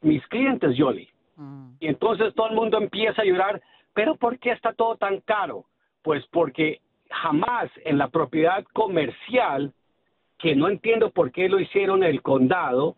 [0.02, 1.10] Mis clientes, Yoli.
[1.36, 1.72] Mm.
[1.80, 3.62] Y entonces todo el mundo empieza a llorar,
[3.94, 5.66] pero ¿por qué está todo tan caro?
[6.02, 9.74] Pues porque jamás en la propiedad comercial,
[10.38, 12.96] que no entiendo por qué lo hicieron el condado,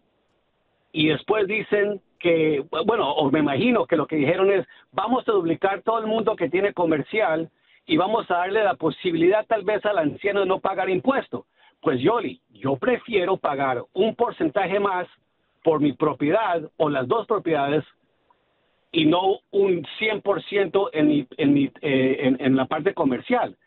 [0.92, 5.32] y después dicen que, bueno, o me imagino que lo que dijeron es, vamos a
[5.32, 7.50] duplicar todo el mundo que tiene comercial
[7.86, 11.48] y vamos a darle la posibilidad tal vez al anciano de no pagar impuesto.
[11.84, 15.06] Pues Yoli, yo prefiero pagar un porcentaje más
[15.64, 17.84] por mi propiedad o las dos propiedades
[18.94, 23.58] y no un 100% en, mi, en, mi, eh, en, en, la parte comercial.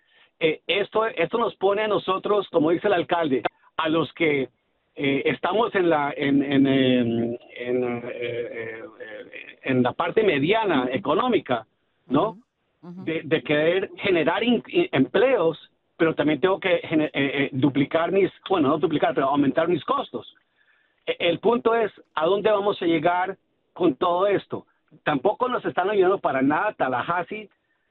[0.41, 3.43] Eh, esto, esto nos pone a nosotros, como dice el alcalde,
[3.77, 4.49] a los que
[4.95, 7.39] eh, estamos en la, en, en, en,
[9.63, 11.67] en, la parte mediana económica,
[12.07, 12.39] ¿no?
[12.81, 14.43] de, de, querer generar
[14.93, 15.59] empleos,
[15.97, 20.35] pero también tengo que duplicar mis, bueno, no duplicar, pero aumentar mis costos.
[21.07, 23.37] E, el punto es, ¿a dónde vamos a llegar
[23.73, 24.67] con todo esto?
[25.05, 27.49] tampoco nos están ayudando para nada Tallahassee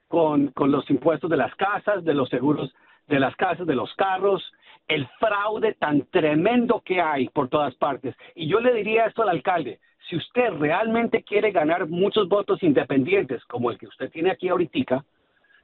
[0.08, 2.74] con, con los impuestos de las casas, de los seguros
[3.08, 4.44] de las casas, de los carros,
[4.88, 8.16] el fraude tan tremendo que hay por todas partes.
[8.34, 13.44] Y yo le diría esto al alcalde, si usted realmente quiere ganar muchos votos independientes,
[13.46, 15.06] como el que usted tiene aquí ahorita,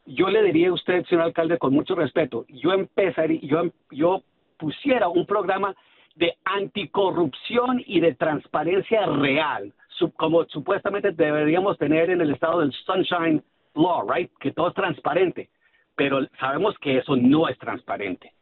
[0.06, 4.24] yo le diría a usted, señor alcalde, con mucho respeto, yo empezaría, yo, yo
[4.58, 5.76] pusiera un programa
[6.16, 9.74] de anticorrupción y de transparencia real
[10.10, 13.44] como supuestamente deberíamos tener en el estado del Sunshine
[13.76, 14.32] Law, right?
[14.40, 15.50] Que todo es transparente,
[15.96, 18.34] pero sabemos que eso no es transparente.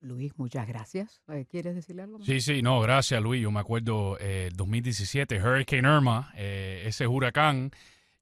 [0.00, 1.22] Luis, muchas gracias.
[1.28, 2.18] Eh, ¿Quieres decirle algo?
[2.20, 3.40] Sí, sí, no, gracias Luis.
[3.40, 7.70] Yo me acuerdo eh, 2017, Hurricane Irma, eh, ese huracán,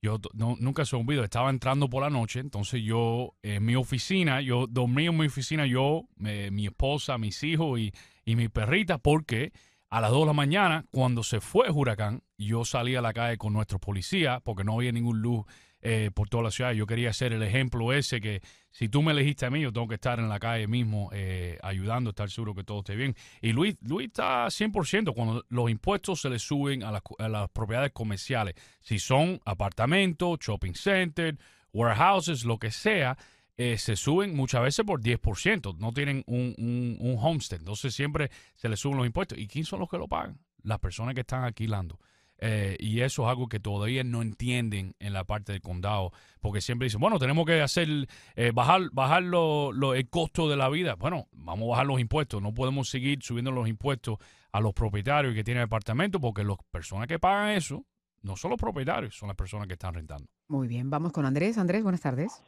[0.03, 4.41] yo no, nunca se olvido, estaba entrando por la noche, entonces yo en mi oficina,
[4.41, 7.93] yo dormí en mi oficina, yo, mi esposa, mis hijos y,
[8.25, 9.53] y mi perrita, porque
[9.91, 13.37] a las 2 de la mañana, cuando se fue huracán, yo salí a la calle
[13.37, 15.45] con nuestros policías porque no había ningún luz
[15.83, 16.73] eh, por toda la ciudad.
[16.73, 19.89] Yo quería ser el ejemplo ese que si tú me elegiste a mí, yo tengo
[19.89, 23.17] que estar en la calle mismo eh, ayudando, estar seguro que todo esté bien.
[23.41, 28.55] Y Luis, Luis está 100% cuando los impuestos se le suben a las, propiedades comerciales.
[28.83, 31.39] Si son apartamentos, shopping centers,
[31.73, 33.17] warehouses, lo que sea,
[33.57, 36.55] eh, se suben muchas veces por 10%, no tienen un,
[37.01, 39.39] un, homestead, entonces siempre se les suben los impuestos.
[39.39, 40.39] ¿Y quién son los que lo pagan?
[40.63, 41.99] Las personas que están alquilando.
[42.41, 46.61] Eh, y eso es algo que todavía no entienden en la parte del condado, porque
[46.61, 47.89] siempre dicen, bueno, tenemos que hacer,
[48.35, 50.95] eh, bajar, bajar lo, el costo de la vida.
[50.99, 54.17] Bueno, vamos a bajar los impuestos, no podemos seguir subiendo los impuestos
[54.53, 57.85] a los propietarios que tienen apartamentos, porque las personas que pagan eso
[58.23, 60.27] no son los propietarios, son las personas que están rentando.
[60.49, 61.59] Muy bien, vamos con Andrés.
[61.59, 62.43] Andrés, buenas tardes.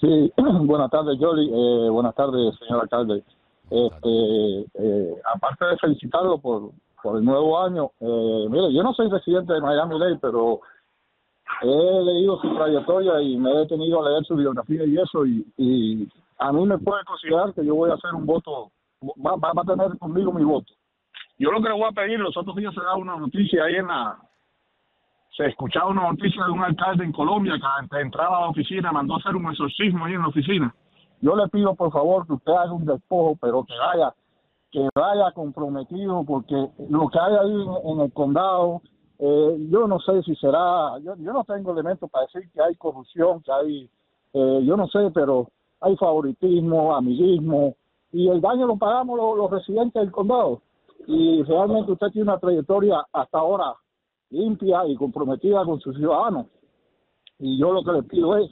[0.00, 1.48] Sí, buenas tardes, Jolly.
[1.48, 3.22] Eh, buenas tardes, señor alcalde.
[3.70, 9.08] Este, eh, aparte de felicitarlo por, por el nuevo año, eh, mire, yo no soy
[9.10, 10.60] residente de Miami Dade, pero
[11.62, 15.46] he leído su trayectoria y me he detenido a leer su biografía y eso, y,
[15.56, 16.08] y
[16.38, 18.70] a mí me puede considerar que yo voy a hacer un voto,
[19.02, 20.72] va, va, a tener conmigo mi voto.
[21.38, 23.76] Yo lo que le voy a pedir, los otros días se da una noticia ahí
[23.76, 24.18] en la,
[25.36, 27.54] se escuchaba una noticia de un alcalde en Colombia
[27.90, 30.74] que entraba a la oficina, mandó a hacer un exorcismo ahí en la oficina.
[31.20, 34.14] Yo le pido por favor que usted haga un despojo, pero que vaya,
[34.70, 36.54] que vaya comprometido, porque
[36.88, 38.82] lo que hay ahí en, el condado,
[39.18, 42.74] eh, yo no sé si será, yo, yo no tengo elementos para decir que hay
[42.76, 43.90] corrupción, que hay,
[44.32, 45.48] eh, yo no sé, pero
[45.80, 47.74] hay favoritismo, amiguismo,
[48.12, 50.62] y el daño lo pagamos los, los residentes del condado.
[51.06, 53.74] Y realmente usted tiene una trayectoria hasta ahora
[54.30, 56.46] limpia y comprometida con sus ciudadanos.
[57.38, 58.50] Y yo lo que le pido es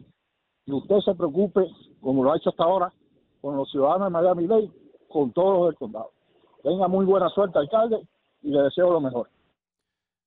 [0.66, 1.66] que usted se preocupe,
[2.00, 2.92] como lo ha hecho hasta ahora,
[3.40, 4.70] con los ciudadanos de Miami Dade,
[5.08, 6.12] con todos los del condado.
[6.62, 7.98] Tenga muy buena suerte, alcalde,
[8.42, 9.28] y le deseo lo mejor.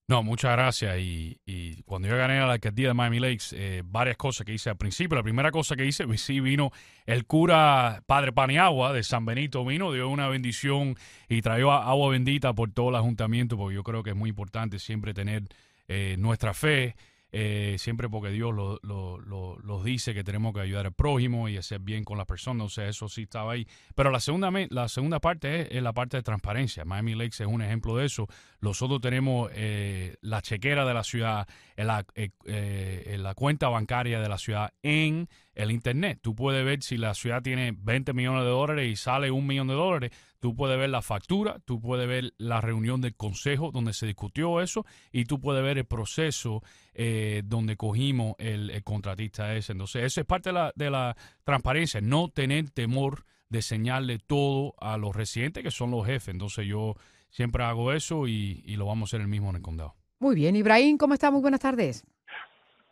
[0.08, 1.00] No, muchas gracias.
[1.00, 4.54] Y, y, cuando yo gané a la alcaldía de Miami Lakes, eh, varias cosas que
[4.54, 5.16] hice al principio.
[5.16, 6.72] La primera cosa que hice, sí vino
[7.06, 10.96] el cura Padre Paniagua de San Benito, vino, dio una bendición
[11.30, 14.80] y trajo agua bendita por todo el ayuntamiento, porque yo creo que es muy importante
[14.80, 15.44] siempre tener
[15.88, 16.96] eh, nuestra fe
[17.32, 21.48] eh, siempre porque Dios lo, lo, lo- los dice que tenemos que ayudar al prójimo
[21.50, 23.68] y hacer bien con las personas, o sea, eso sí estaba ahí.
[23.96, 26.86] Pero la segunda, la segunda parte es, la parte de transparencia.
[26.86, 28.28] Miami Lakes es un ejemplo de eso.
[28.60, 34.20] Nosotros tenemos eh, la chequera de la ciudad, en la, eh, eh, la cuenta bancaria
[34.20, 35.28] de la ciudad en
[35.62, 36.20] el Internet.
[36.22, 39.68] Tú puedes ver si la ciudad tiene 20 millones de dólares y sale un millón
[39.68, 40.12] de dólares.
[40.40, 44.62] Tú puedes ver la factura, tú puedes ver la reunión del consejo donde se discutió
[44.62, 49.74] eso y tú puedes ver el proceso eh, donde cogimos el, contratista ese.
[49.74, 54.74] Entonces, eso es parte de la, de la transparencia, no tener temor de enseñarle todo
[54.80, 56.30] a los residentes que son los jefes.
[56.30, 56.96] Entonces, yo
[57.30, 59.96] siempre hago eso y, y lo vamos a hacer el mismo en el condado.
[60.20, 61.32] Muy bien, Ibrahim, ¿cómo está?
[61.32, 62.04] Muy buenas tardes.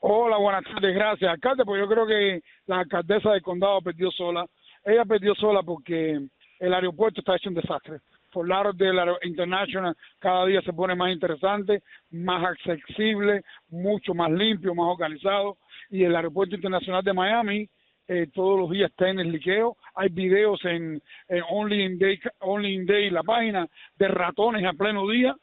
[0.02, 1.66] Hola, buenas tardes, gracias, alcalde.
[1.66, 4.46] Pues yo creo que la alcaldesa del condado perdió sola.
[4.86, 6.18] Ella perdió sola porque
[6.60, 8.00] el aeropuerto está hecho un desastre.
[8.32, 11.82] Por lado del International cada día se pone más interesante,
[12.12, 15.58] más accesible, mucho más limpio, más organizado.
[15.90, 17.70] Y el aeropuerto internacional de Miami
[18.08, 19.76] eh, todos los días está en el liqueo.
[19.96, 24.72] Hay videos en, en Only in Day, Only in Day, la página de ratones a
[24.72, 25.36] pleno día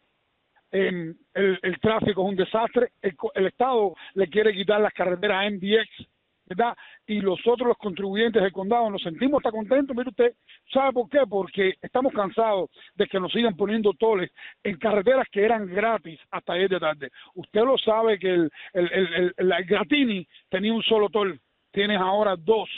[0.77, 5.45] em, el, el tráfico es un desastre, el, el Estado le quiere quitar las carreteras
[5.45, 6.07] a MDX,
[6.49, 6.77] ¿verdad?
[7.07, 10.33] Y nosotros los contribuyentes del condado nos sentimos tan contentos, mire usted,
[10.73, 11.21] ¿sabe por qué?
[11.29, 14.31] Porque estamos cansados de que nos sigan poniendo toles
[14.63, 17.11] en carreteras que eran gratis hasta ayer de tarde.
[17.35, 21.41] Usted lo sabe que el- el- el Gratini tenía un solo tol,
[21.73, 22.69] tienes ahora dos.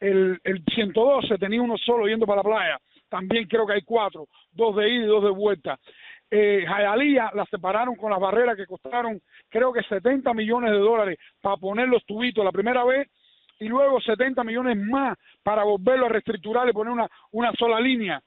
[0.00, 2.78] El, el 112 tenía uno solo yendo para la playa,
[3.08, 5.78] también creo que hay cuatro, dos de ida y dos de vuelta
[6.34, 11.58] eh, la separaron con las barreras que costaron creo que 70 millones de dólares para
[11.58, 13.06] poner los tubitos la primera vez
[13.60, 18.22] y luego 70 millones más para volverlo a reestructurar y poner una, una sola línea.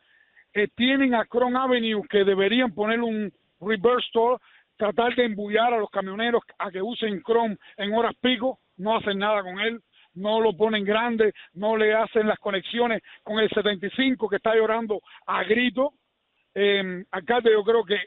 [0.53, 4.37] Eh, tienen a Cron Avenue que deberían poner un reverse toll,
[4.77, 9.17] tratar de embullar a los camioneros a que usen Chrome en horas pico, no hacen
[9.17, 9.81] nada con él,
[10.13, 15.01] no lo ponen grande, no le hacen las conexiones con el 75 que está llorando
[15.25, 15.93] a grito
[16.55, 17.97] eh, alcalde, yo creo que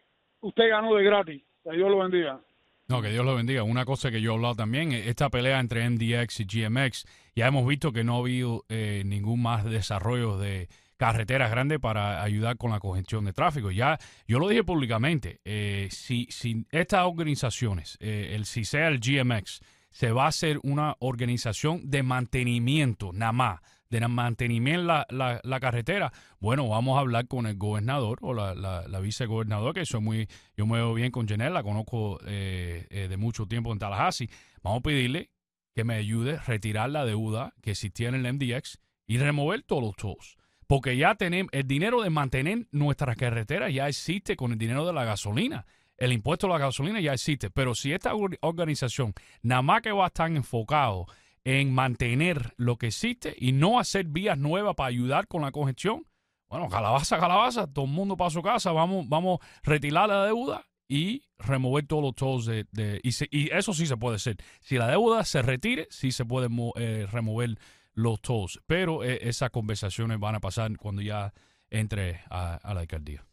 [0.41, 1.43] usted ganó de gratis.
[1.63, 2.41] Que Dios lo bendiga.
[2.89, 3.63] No, que Dios lo bendiga.
[3.63, 7.47] Una cosa que yo he hablado también, eh, esta pelea entre MDX y GMX, ya
[7.47, 12.59] hemos visto que no ha habido eh, ningún más desarrollo de carreteras grandes para ayudar
[12.59, 13.71] con la congestión de tráfico.
[13.71, 18.99] Ya, yo lo dije públicamente, eh, si, si estas organizaciones, eh, el si sea el
[18.99, 25.41] GMX, se va a hacer una organización de mantenimiento, nada más, de mantenimiento la, la,
[25.43, 29.87] la carretera, bueno, vamos a hablar con el gobernador o la, la, la vicegobernador, que
[29.87, 33.73] soy muy, yo me veo bien con Janelle, la conozco eh, eh, de mucho tiempo
[33.73, 34.29] en Tallahassee.
[34.63, 35.31] Vamos a pedirle
[35.75, 39.83] que me ayude a retirar la deuda que existía en el MDX y remover todos
[39.83, 40.37] los tolls.
[40.67, 44.93] Porque ya tenemos el dinero de mantener nuestras carreteras ya existe con el dinero de
[44.93, 45.65] la gasolina.
[45.97, 47.49] El impuesto a la gasolina ya existe.
[47.49, 51.07] Pero si esta or- organización nada más que va a estar enfocado
[51.51, 56.05] en mantener lo que existe y no hacer vías nuevas para ayudar con la congestión,
[56.51, 60.67] bueno, calabaza, calabaza, todo el mundo para su casa, vamos, vamos a retirar la deuda
[60.87, 64.37] y remover todos los tolls de, de- y, se- y eso sí se puede hacer.
[64.61, 67.57] Si la deuda se retire, sí se puede mo- eh, remover
[67.95, 71.33] los tolls, pero eh, esas conversaciones van a pasar cuando ya
[71.71, 73.25] entre a, a la alcaldía.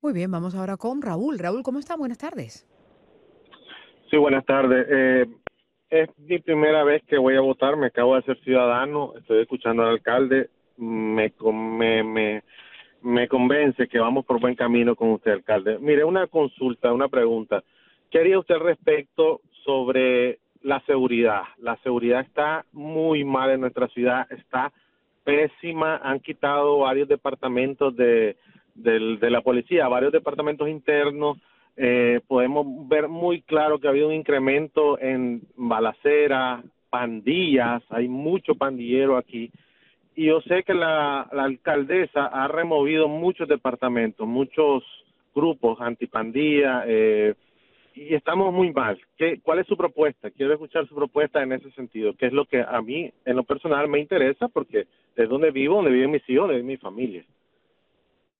[0.00, 1.40] Muy bien, vamos ahora con Raúl.
[1.40, 1.96] Raúl, ¿cómo está?
[1.96, 2.66] Buenas tardes.
[4.10, 4.86] Sí, buenas tardes.
[4.90, 5.26] Eh,
[5.94, 7.76] es mi primera vez que voy a votar.
[7.76, 9.12] Me acabo de ser ciudadano.
[9.16, 10.50] Estoy escuchando al alcalde.
[10.76, 12.42] Me, me, me,
[13.02, 15.78] me convence que vamos por buen camino con usted, alcalde.
[15.78, 17.62] Mire, una consulta, una pregunta.
[18.10, 21.42] ¿Qué haría usted respecto sobre la seguridad?
[21.58, 24.26] La seguridad está muy mal en nuestra ciudad.
[24.32, 24.72] Está
[25.22, 25.98] pésima.
[25.98, 28.36] Han quitado varios departamentos de,
[28.74, 31.38] del- de la policía, varios departamentos internos
[31.76, 38.54] eh, podemos ver muy claro que ha habido un incremento en balaceras, pandillas, hay mucho
[38.54, 39.50] pandillero aquí.
[40.14, 44.84] Y yo sé que la, alcaldesa ha removido muchos departamentos, muchos
[45.34, 47.34] grupos antipandilla, eh,
[47.96, 49.00] y estamos muy mal.
[49.16, 50.30] ¿Qué, ¿Cuál es su propuesta?
[50.30, 53.42] Quiero escuchar su propuesta en ese sentido, que es lo que a mí, en lo
[53.42, 57.24] personal, me interesa, porque es donde vivo, donde viven mis hijos, donde vive mi familia.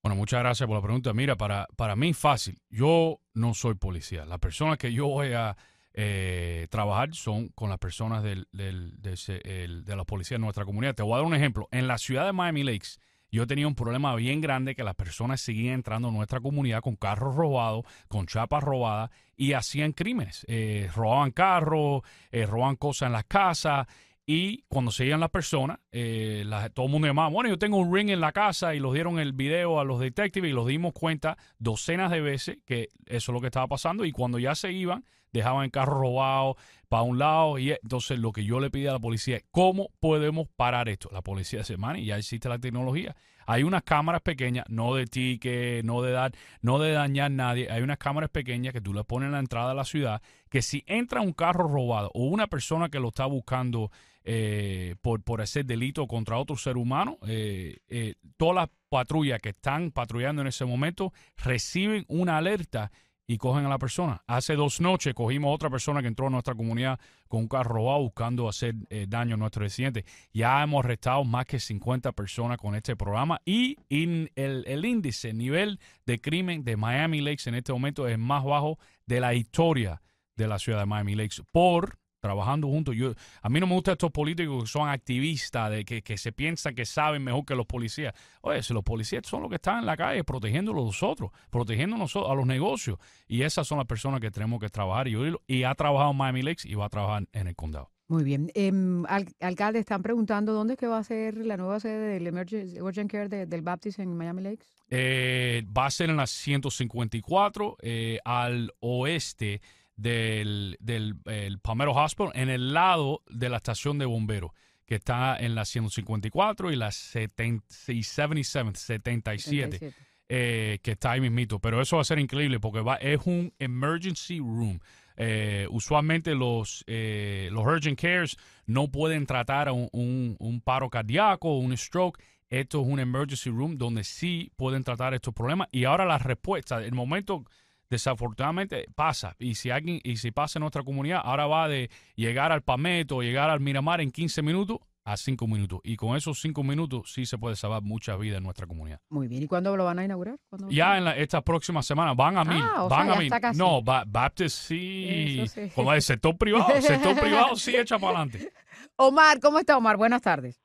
[0.05, 1.15] Bueno, muchas gracias por la pregunta.
[1.15, 2.61] Mira, para, para mí fácil.
[2.69, 4.27] Yo no soy policía.
[4.27, 5.57] Las personas que yo voy a
[5.95, 10.41] eh, trabajar son con las personas del, del- de, ese- el- de la policía de
[10.43, 10.95] nuestra comunidad.
[10.95, 11.69] Te voy a dar un ejemplo.
[11.71, 12.99] En la ciudad de Miami Lakes,
[13.33, 16.97] yo tenía un problema bien grande que las personas seguían entrando a nuestra comunidad con
[16.97, 20.45] carros robados, con chapas robadas y hacían crímenes.
[20.49, 23.87] Eh, robaban carros, eh, robaban cosas en las casas
[24.27, 27.77] Y cuando se iban las personas, eh, la- todo el mundo llamaba, bueno, yo tengo
[27.77, 30.67] un ring en la casa y los dieron el video a los detectives y los
[30.67, 34.55] dimos cuenta docenas de veces que eso es lo que estaba pasando y cuando ya
[34.55, 36.57] se iban, dejaban el carro robado
[36.89, 39.91] para un lado y entonces lo que yo le pedí a la policía es, ¿cómo
[40.01, 41.11] podemos parar esto?
[41.13, 43.15] La policía dice, man, ya existe la tecnología.
[43.47, 46.33] Hay unas cámaras pequeñas, no de ticket, no de dar,
[46.63, 47.71] no de dañar a nadie.
[47.71, 50.63] Hay unas cámaras pequeñas que tú le pones en la entrada de la ciudad, que
[50.63, 53.91] si entra un carro robado o una persona que lo está buscando
[54.25, 59.51] eh, por, por hacer delito contra otro ser humano, eh, eh, todas las patrullas que
[59.51, 62.91] están patrullando en ese momento reciben una alerta
[63.27, 64.23] y cogen a la persona.
[64.27, 68.01] Hace dos noches cogimos otra persona que entró a nuestra comunidad con un carro robado
[68.01, 70.05] buscando hacer eh, daño a nuestros residentes.
[70.33, 75.39] Ya hemos arrestado más que 50 personas con este programa y el, el índice, el
[75.39, 80.03] nivel de crimen de Miami Lakes en este momento es más bajo de la historia
[80.37, 82.97] de la ciudad de Miami Lakes por trabajando juntos.
[82.97, 86.33] Yo, a mí no me gustan estos políticos que son activistas, de que, que se
[86.33, 88.15] piensan que saben mejor que los policías.
[88.41, 91.99] Oye, si los policías son los que están en la calle protegiendo a nosotros, protegiendo
[91.99, 92.97] nosotros, a los negocios.
[93.29, 95.07] Y esas son las personas que tenemos que trabajar.
[95.07, 97.91] Y, y ha trabajado en Miami Lakes y va a trabajar en el condado.
[98.09, 98.51] Muy bien.
[98.55, 102.27] Em, al- alcalde, están preguntando dónde es que va a ser la nueva sede del
[102.27, 104.67] Emergency Urgent Care de- del Baptist en Miami Lakes.
[104.91, 109.61] Eh, va a ser en la 154 eh, al oeste
[109.97, 114.51] del, del el Palmetto Hospital, en el lado de la estación de bomberos,
[114.87, 119.95] que está en la 154 y la 70 y 77, 77, 77.
[120.29, 121.59] eh, que está ahí mismito.
[121.61, 124.81] Pero eso va a ser increíble porque va, es un emergency room.
[125.17, 131.49] Eh, usualmente los, eh, los urgent cares no pueden tratar un, un- un paro cardíaco
[131.51, 132.21] o un stroke.
[132.51, 135.69] Esto es un emergency room donde sí pueden tratar estos problemas.
[135.73, 137.45] Y ahora la respuesta, el momento
[137.91, 139.35] desafortunadamente pasa.
[139.39, 143.23] Y si alguien, y si pasa en nuestra comunidad, ahora va de llegar al Pameto,
[143.23, 145.81] llegar al Miramar en 15 minutos a 5 minutos.
[145.85, 149.01] Y con esos 5 minutos sí se puede salvar muchas vidas en nuestra comunidad.
[149.11, 149.43] Muy bien.
[149.43, 150.39] ¿Y cuándo lo van a inaugurar?
[150.49, 152.63] ¿Cuándo va a Ya en la, estas próximas semanas van a mil.
[152.63, 153.19] Ah, o van sea, a
[153.51, 153.59] mil.
[153.59, 155.45] No, Ba- Baptist sí.
[155.47, 155.71] Sí.
[155.75, 156.73] Como el sector privado.
[156.75, 158.51] El sector privado sí echa para adelante.
[158.97, 159.99] Omar, ¿cómo está Omar?
[159.99, 160.59] Buenas tardes.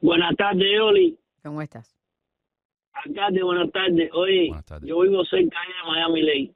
[0.00, 1.18] Buenas tardes, Oli.
[1.42, 1.96] ¿Cómo estás?
[2.94, 4.10] Alcalde, buenas tardes.
[4.12, 4.88] Oye, Buenas tardes.
[4.88, 6.50] yo vivo cerca de Miami Lake.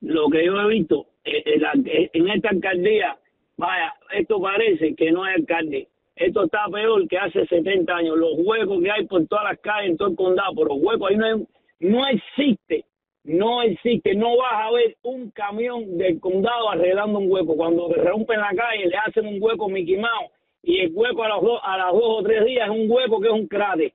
[0.00, 3.16] Lo que yo he visto eh, eh, eh, en esta alcaldía,
[3.56, 5.88] vaya, esto parece que no es alcalde.
[6.14, 8.16] Esto está peor que hace 70 años.
[8.18, 11.10] Los huecos que hay por todas las calles, en todo el condado, por los huecos,
[11.10, 11.46] ahí no, hay-
[11.80, 12.84] no existe,
[13.24, 14.14] no existe.
[14.14, 17.56] No vas a ver un camión del condado arreglando un hueco.
[17.56, 21.42] Cuando rompen la calle, le hacen un hueco Mickey Mouse y el hueco a, los
[21.42, 23.92] dos, a las dos o tres días es un hueco que es un cráter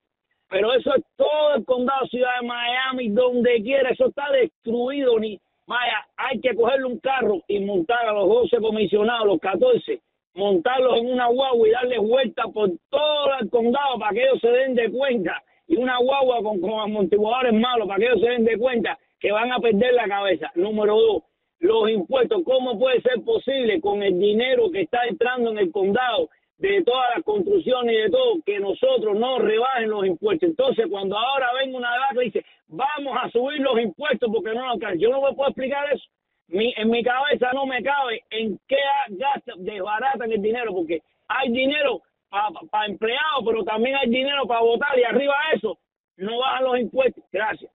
[0.54, 5.40] pero eso es todo el condado ciudad de Miami, donde quiera, eso está destruido, ni
[5.66, 10.00] vaya, hay que cogerle un carro y montar a los 12 comisionados, los 14,
[10.36, 14.50] montarlos en una guagua y darles vuelta por todo el condado para que ellos se
[14.50, 18.58] den de cuenta, y una guagua con, con malos para que ellos se den de
[18.60, 20.52] cuenta que van a perder la cabeza.
[20.54, 21.24] Número dos,
[21.62, 26.30] los impuestos, ¿cómo puede ser posible con el dinero que está entrando en el condado
[26.58, 30.50] de todas las construcciones y de todo, que nosotros no rebajen los impuestos.
[30.50, 34.62] Entonces, cuando ahora venga una data y dice, vamos a subir los impuestos porque no
[34.62, 36.06] nos alcanza, yo no me puedo explicar eso.
[36.48, 38.78] Mi, en mi cabeza no me cabe en qué
[39.10, 42.02] gastan, desbaratan el dinero, porque hay dinero
[42.70, 45.78] para empleados, pero también hay dinero para votar y arriba de eso
[46.18, 47.24] no bajan los impuestos.
[47.32, 47.72] Gracias.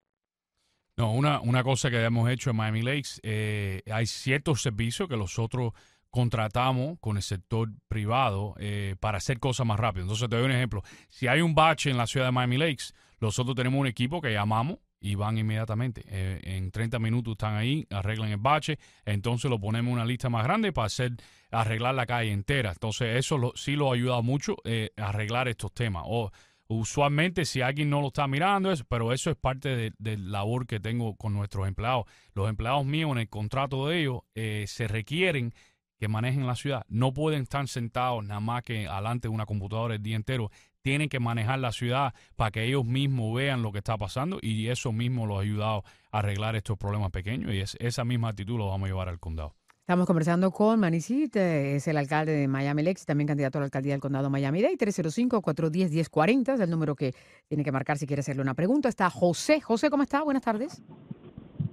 [0.97, 5.17] No, una, una cosa que hemos hecho en Miami Lakes, eh, hay ciertos servicios que
[5.17, 5.73] nosotros
[6.11, 10.03] contratamos con el sector privado eh, para hacer cosas más rápido.
[10.05, 10.83] Entonces te doy un ejemplo.
[11.09, 14.33] Si hay un bache en la ciudad de Miami Lakes, nosotros tenemos un equipo que
[14.33, 16.03] llamamos y van inmediatamente.
[16.09, 20.29] Eh, en 30 minutos están ahí, arreglan el bache, entonces lo ponemos en una lista
[20.29, 21.13] más grande para hacer
[21.51, 22.73] arreglar la calle entera.
[22.73, 26.03] Entonces eso lo- sí lo ha ayudado mucho eh, a arreglar estos temas.
[26.07, 26.31] O
[26.71, 30.67] usualmente si alguien no lo está mirando, es, pero eso es parte de, del labor
[30.67, 32.05] que tengo con nuestros empleados.
[32.35, 35.55] Los empleados míos en el contrato de ellos eh, se requieren
[35.99, 36.85] que manejen la ciudad.
[36.89, 40.51] No pueden estar sentados nada más que alante de una computadora el día entero.
[40.83, 44.69] Tienen que manejar la ciudad para que ellos mismos vean lo que está pasando y
[44.69, 48.57] eso mismo los ha ayudado a arreglar estos problemas pequeños y es, esa misma actitud
[48.57, 49.55] lo vamos a llevar al condado.
[49.81, 53.61] Estamos conversando con Manicit, eh, es el alcalde de Miami Lakes y también candidato a
[53.63, 54.77] la alcaldía del condado Miami-Dade.
[54.77, 57.15] 305-410-1040 es el número que
[57.49, 58.91] tiene que marcar si quiere hacerle una pregunta.
[58.91, 59.63] Está José.
[59.63, 60.23] José, ¿cómo está?
[60.23, 60.83] Buenas tardes.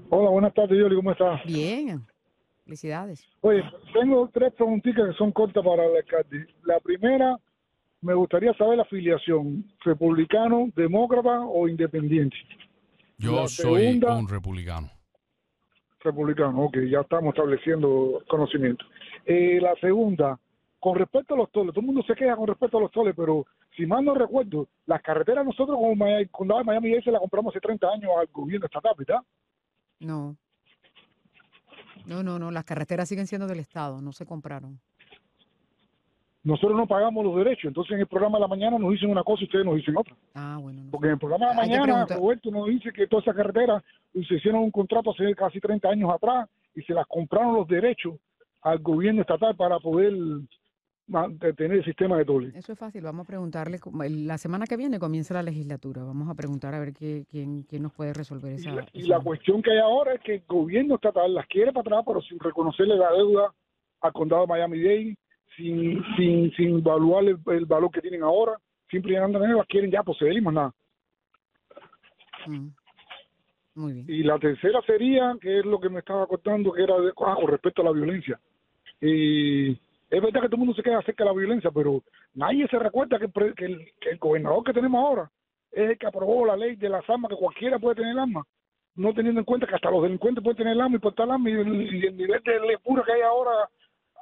[0.10, 1.44] Hola, buenas tardes, Yoli, ¿cómo estás?
[1.46, 2.08] Bien.
[2.66, 3.24] Felicidades.
[3.42, 3.64] Oye,
[3.94, 6.48] tengo tres preguntitas que son cortas para el alcalde.
[6.64, 7.38] La primera,
[8.02, 12.36] me gustaría saber la afiliación, republicano, demócrata o independiente.
[13.18, 14.90] Yo La soy segunda- un republicano.
[16.00, 18.84] Republicano, ok, ya estamos estableciendo conocimiento.
[19.26, 20.40] Eh, la segunda,
[20.80, 23.14] con respecto a los toles, todo el mundo se queja con respecto a los toles,
[23.16, 23.46] pero
[23.76, 27.52] si mal no recuerdo, las carreteras nosotros como el condado de Miami se la compramos
[27.56, 29.22] hace 30 años al gobierno estatal, ¿verdad?
[30.00, 30.36] No.
[32.08, 34.80] No, no, no, las carreteras siguen siendo del Estado, no se compraron.
[36.44, 39.24] Nosotros no pagamos los derechos, entonces en el programa de la mañana nos dicen una
[39.24, 40.16] cosa y ustedes nos dicen otra.
[40.36, 40.84] Ah, bueno.
[40.84, 43.84] no Porque en el programa de la mañana Roberto nos dice que toda esa carretera
[44.14, 48.16] se hicieron un contrato hace casi 30 años atrás y se las compraron los derechos
[48.62, 50.14] al gobierno estatal para poder
[51.56, 52.56] tener el sistema de toles.
[52.56, 53.80] Eso es fácil, vamos a preguntarle.
[54.10, 56.04] La semana que viene comienza la legislatura.
[56.04, 58.72] Vamos a preguntar a ver qué, quién, quién nos puede resolver Y esa.
[58.72, 61.82] la, y la cuestión que hay ahora es que el gobierno estatal las quiere para
[62.00, 63.54] atrás, pero sin reconocerle la deuda
[64.02, 65.18] al condado de Miami-Dade,
[65.56, 70.34] sin, sin, sin evaluar el, el valor que tienen ahora, a las quieren ya poseer
[70.34, 70.74] y más nada.
[72.48, 72.68] Mm.
[73.76, 74.06] Muy bien.
[74.08, 77.36] Y la tercera sería, que es lo que me estaba contando, que era de- ah,
[77.36, 78.40] con respecto a la violencia.
[79.02, 79.78] Y
[80.16, 82.02] es verdad que todo el mundo se queda acerca de la violencia, pero
[82.34, 85.30] nadie se recuerda que, que el, que el gobernador que tenemos ahora
[85.72, 88.46] es el que aprobó la ley de las armas, que cualquiera puede tener armas,
[88.96, 91.56] no teniendo en cuenta que hasta los delincuentes pueden tener armas y portar armas, y
[91.56, 93.70] el, y el nivel de ley pura que hay ahora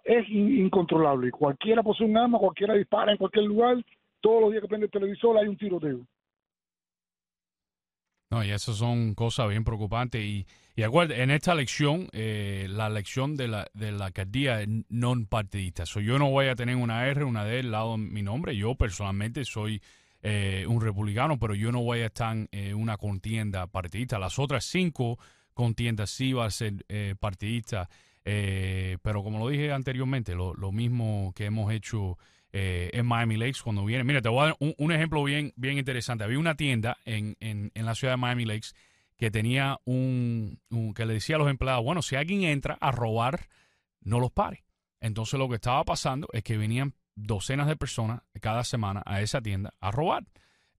[0.03, 1.29] es in- incontrolable.
[1.31, 3.77] Cualquiera posee un arma, cualquiera dispara en cualquier lugar,
[4.19, 5.99] todos los días que prende el televisor hay un tiroteo.
[8.33, 10.19] No, y esas son cosas bien preocupantes.
[10.23, 14.67] Y, y acuérdate, en esta elección, eh, la elección de la, de la alcaldía es
[14.89, 15.85] non partidista.
[15.85, 18.57] So, yo no voy a tener una R, una D al lado de mi nombre.
[18.57, 19.83] Yo personalmente soy
[20.23, 24.17] eh, un republicano, pero yo no voy a estar en eh, una contienda partidista.
[24.17, 25.19] Las otras cinco
[25.53, 27.87] contiendas sí va a ser eh, partidista.
[28.23, 32.17] Pero como lo dije anteriormente, lo mismo que hemos hecho
[32.53, 34.03] eh, en Miami Lakes cuando viene.
[34.05, 36.23] Mira, te voy a dar un, ejemplo bien, bien interesante.
[36.23, 38.69] Había una tienda en, en, en la ciudad de Miami Lakes
[39.17, 42.91] que tenía un, un- que le decía a los empleados, bueno, si alguien entra a
[42.91, 43.47] robar,
[44.01, 44.63] no los pare.
[45.01, 49.41] Entonces lo que estaba pasando es que venían docenas de personas cada semana a esa
[49.41, 50.25] tienda a robar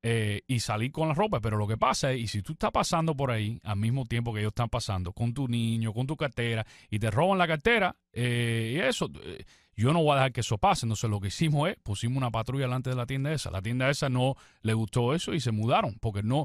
[0.07, 1.41] eh, y salir con la ropa.
[1.41, 4.35] Pero lo que pasa es, y si tú estás pasando por ahí al mismo tiempo
[4.35, 7.97] que ellos están pasando, con tu niño, con tu cartera, y te roban la cartera,
[8.13, 10.85] eh, y eso, eh, yo no voy a dejar que eso pase.
[10.85, 13.51] Entonces lo que hicimos es, pusimos una patrulla delante de la tienda esa.
[13.51, 16.45] La tienda esa no le gustó eso y se mudaron, porque no,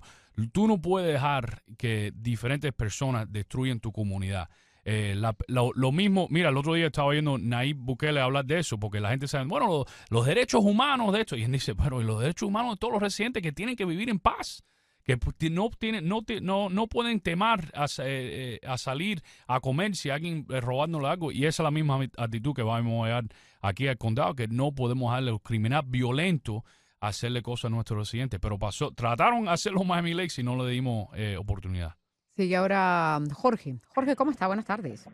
[0.53, 4.47] tú no puedes dejar que diferentes personas destruyan tu comunidad.
[4.91, 8.79] Eh, la- lo, mismo, mira, el otro día estaba viendo Nayib Bukele hablar de eso,
[8.79, 12.01] porque la gente sabe, bueno, lo- los derechos humanos de esto, y él dice, pero
[12.01, 14.63] ¿y los derechos humanos de todos los residentes que tienen que vivir en paz,
[15.03, 15.17] que
[15.51, 20.09] no tienen, no, no, no pueden temar a, eh, eh, a salir a comer si
[20.09, 23.25] alguien eh, robándole algo, y esa es la misma actitud que vamos a dar
[23.61, 25.31] aquí al condado, que no podemos darle
[25.75, 26.63] a violentos
[26.99, 30.43] a hacerle cosas a nuestros residentes, pero pasó, trataron de hacerlo en Miami Lakes y
[30.43, 31.93] no le dimos eh, oportunidad.
[32.39, 33.75] Sigue ahora mm, Jorge.
[33.93, 34.47] Jorge, ¿cómo está?
[34.47, 35.05] Buenas tardes.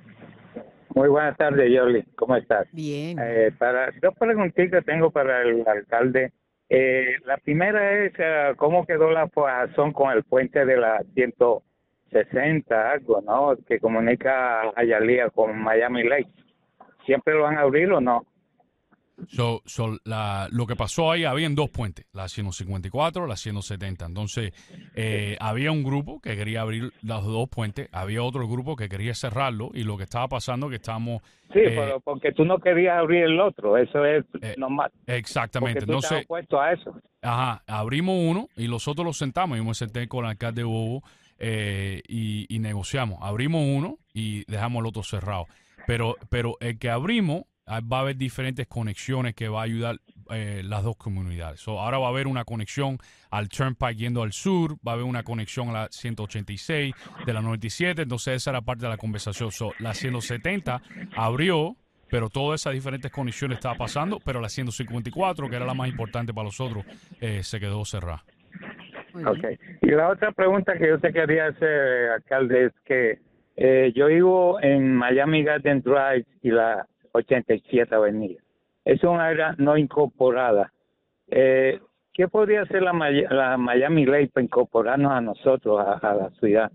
[0.94, 2.04] Muy buenas tardes, Yoli.
[2.16, 2.68] ¿Cómo estás?
[2.72, 3.18] Bien.
[3.20, 6.34] Eh, para dos preguntitas tengo para el alcalde.
[6.70, 12.92] Eh, la primera es eh, cómo quedó la razón con el puente de la 160,
[12.92, 13.58] algo, ¿no?
[13.68, 16.30] Que comunica a Hialeah con Miami Lake.
[17.08, 18.28] ¿Siempre lo van a abrir o no?
[19.28, 24.06] So, so, la, lo que pasó ahí, habían dos puentes, la 154, la 170.
[24.06, 24.54] Entonces,
[24.94, 29.14] eh, había un grupo que quería abrir los dos puentes, había otro grupo que quería
[29.14, 31.22] cerrarlo, y lo que estaba pasando que estábamos...
[31.54, 34.26] Sí, eh, pero porque tú no querías abrir el otro, eso es
[34.58, 34.92] normal.
[35.08, 35.82] Exactamente.
[35.82, 37.02] Porque tú estás Entonces, opuesto a eso.
[37.22, 39.58] Ajá, abrimos uno y los otros los sentamos.
[39.58, 41.04] Yo me senté con el alcalde Bobo
[41.40, 43.20] eh, y, y negociamos.
[43.22, 45.46] Abrimos uno y dejamos el otro cerrado.
[45.88, 49.98] Pero, pero el que abrimos va a haber diferentes conexiones que va a ayudar
[50.32, 51.60] eh, las dos comunidades.
[51.60, 52.98] So, ahora va a haber una conexión
[53.30, 56.94] al Turnpike yendo al sur, va a haber una conexión a la 186
[57.26, 58.04] de la 97.
[58.04, 59.52] Entonces esa era parte de la conversación.
[59.52, 60.82] So, la 170
[61.16, 61.76] abrió
[62.08, 66.34] pero todas esas diferentes conexiones estaban pasando, pero la 154, que era la más importante
[66.34, 66.86] para nosotros,
[67.20, 68.24] eh, se quedó cerrada.
[69.14, 69.58] Okay.
[69.82, 73.20] Y la otra pregunta que yo te quería hacer, alcalde, es que
[73.58, 76.86] eh, yo vivo en Miami Garden Drive y la
[77.16, 78.42] 87 Avenida.
[78.84, 80.72] Es una área no incorporada.
[81.28, 81.80] Eh,
[82.14, 82.94] ¿Qué podría hacer la,
[83.30, 86.72] la Miami Lake para incorporarnos a nosotros, a, la ciudad?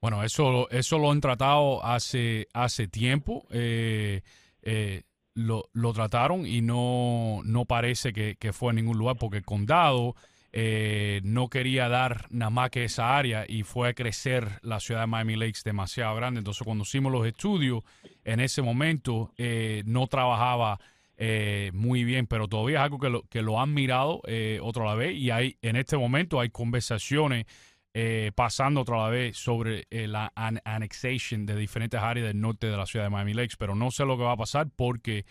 [0.00, 3.46] Bueno, eso, eso lo han tratado hace, hace tiempo.
[3.50, 4.20] eh,
[4.62, 5.02] eh,
[5.34, 9.44] lo, lo trataron y no, no parece que, que fue a ningún lugar porque el
[9.44, 10.14] condado
[10.52, 15.02] eh, no quería dar nada más que esa área y fue a crecer la ciudad
[15.02, 16.38] de Miami Lakes demasiado grande.
[16.38, 17.84] Entonces, cuando hicimos los estudios,
[18.24, 20.80] en ese momento eh, no trabajaba
[21.16, 24.94] eh, muy bien, pero todavía es algo que lo, que lo han mirado eh, otra
[24.94, 27.44] vez y hay en este momento hay conversaciones
[27.92, 32.86] eh, pasando otra vez sobre la an- annexation de diferentes áreas del norte de la
[32.86, 35.24] ciudad de Miami Lakes, pero no sé lo que va a pasar porque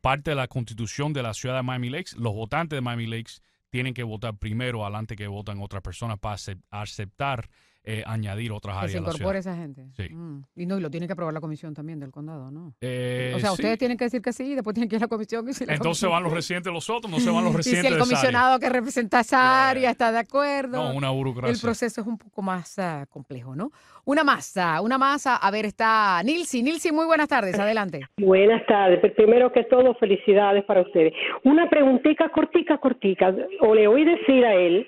[0.00, 2.16] parte de la constitución de la ciudad de Miami Lakes.
[2.16, 6.36] Los votantes de Miami Lakes tienen que votar primero adelante que votan otras personas para
[6.36, 7.48] acep- aceptar
[7.84, 9.86] eh, añadir otras Que áreas se a la incorpore esa gente.
[9.96, 10.14] Sí.
[10.14, 10.44] Mm.
[10.56, 12.74] Y no, y lo tiene que aprobar la comisión también del condado, ¿no?
[12.80, 13.54] Eh, o sea, sí.
[13.54, 15.48] ustedes tienen que decir que sí y después tienen que ir a la comisión.
[15.48, 17.52] Y si la Entonces comisión- van los residentes de los otros, no se van los
[17.54, 18.20] Y residentes si el de esa área.
[18.20, 20.76] comisionado que representa esa área está de acuerdo.
[20.82, 21.52] No, una burocracia.
[21.52, 23.70] El proceso es un poco más ah, complejo, ¿no?
[24.04, 25.36] Una masa, una masa.
[25.36, 26.62] A ver, está Nilsi.
[26.62, 27.58] Nilsi, muy buenas tardes.
[27.58, 28.00] Adelante.
[28.16, 28.98] Buenas tardes.
[29.02, 31.12] Pero Primero que todo, felicidades para ustedes.
[31.44, 33.34] Una preguntita cortica, cortica.
[33.60, 34.86] O le oí decir a él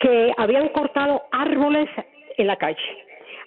[0.00, 1.88] que habían cortado árboles
[2.36, 2.78] en la calle.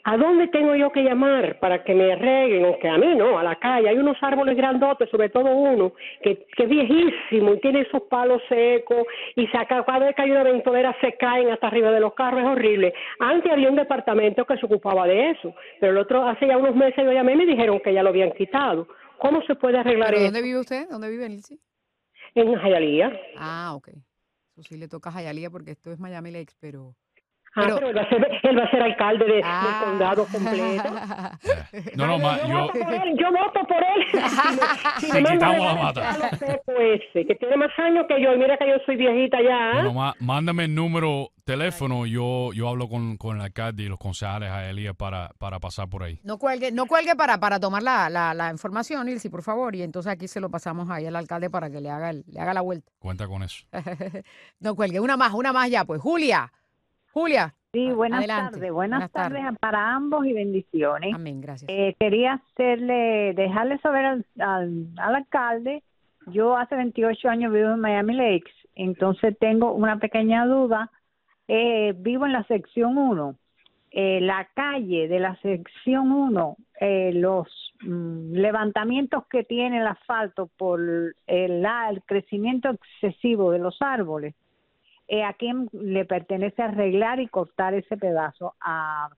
[0.07, 2.63] ¿A dónde tengo yo que llamar para que me arreglen?
[2.63, 3.89] Aunque a mí no, a la calle.
[3.89, 8.39] Hay unos árboles grandotes, sobre todo uno, que, que es viejísimo y tiene esos palos
[8.47, 9.03] secos
[9.35, 12.13] y se acaba, cada vez que hay una ventolera se caen hasta arriba de los
[12.13, 12.93] carros, es horrible.
[13.19, 16.75] Antes había un departamento que se ocupaba de eso, pero el otro, hace ya unos
[16.75, 18.87] meses yo llamé y me dijeron que ya lo habían quitado.
[19.17, 20.25] ¿Cómo se puede arreglar ¿Pero eso?
[20.25, 20.87] dónde vive usted?
[20.87, 21.59] ¿Dónde vive Nilsi?
[22.35, 23.11] En Jayalía.
[23.37, 23.87] Ah, ok.
[23.87, 26.93] Eso sí le toca a Jayalía porque esto es Miami Lakes, pero...
[27.57, 29.63] Ah, pero, él, va a ser, él va a ser alcalde de- Ah.
[29.79, 30.83] del condado completo.
[31.95, 34.05] No, no, ma- yo, yo, voto por él, yo voto por él.
[34.15, 34.61] Si me-
[34.99, 36.29] si Sí, me manda quitamos la a mata.
[36.79, 39.71] ese, que tiene más años que yo, y mira que yo soy viejita ya.
[39.71, 39.73] ¿eh?
[39.75, 43.99] bueno, ma- mándame el número teléfono, yo, yo hablo con, con el alcalde y los
[43.99, 46.19] concejales a Elías para, para pasar por ahí.
[46.23, 49.75] No cuelgue, no cuelgue para, para tomar la, la, la información, Nilsi, por favor.
[49.75, 52.39] Y entonces aquí se lo pasamos ahí al alcalde para que le haga, el- le
[52.41, 52.91] haga la vuelta.
[52.99, 53.65] Cuenta con eso.
[54.59, 54.99] no cuelgue.
[54.99, 56.01] Una más, una más ya, pues.
[56.01, 56.51] Julia.
[57.15, 57.53] Julia.
[57.71, 58.51] Sí, buenas Adelante.
[58.55, 58.71] tardes.
[58.73, 59.41] Buenas, Buenas tardes.
[59.41, 59.59] tardes.
[59.59, 61.15] para ambos y bendiciones.
[61.15, 61.71] Amén, gracias.
[61.71, 65.81] Eh, quería hacerle, dejarle saber al, al, al alcalde,
[66.27, 70.91] yo hace 28 años vivo en Miami Lakes, entonces tengo una pequeña duda.
[71.47, 73.35] Eh, vivo en la sección 1.
[73.91, 77.47] Eh, la calle de la sección 1, eh, los
[77.81, 80.81] mm, levantamientos que tiene el asfalto por
[81.27, 84.35] el crecimiento excesivo de los árboles,
[85.07, 88.55] eh, ¿a quién le pertenece arreglar y cortar ese pedazo?
[88.61, 89.09] ¿A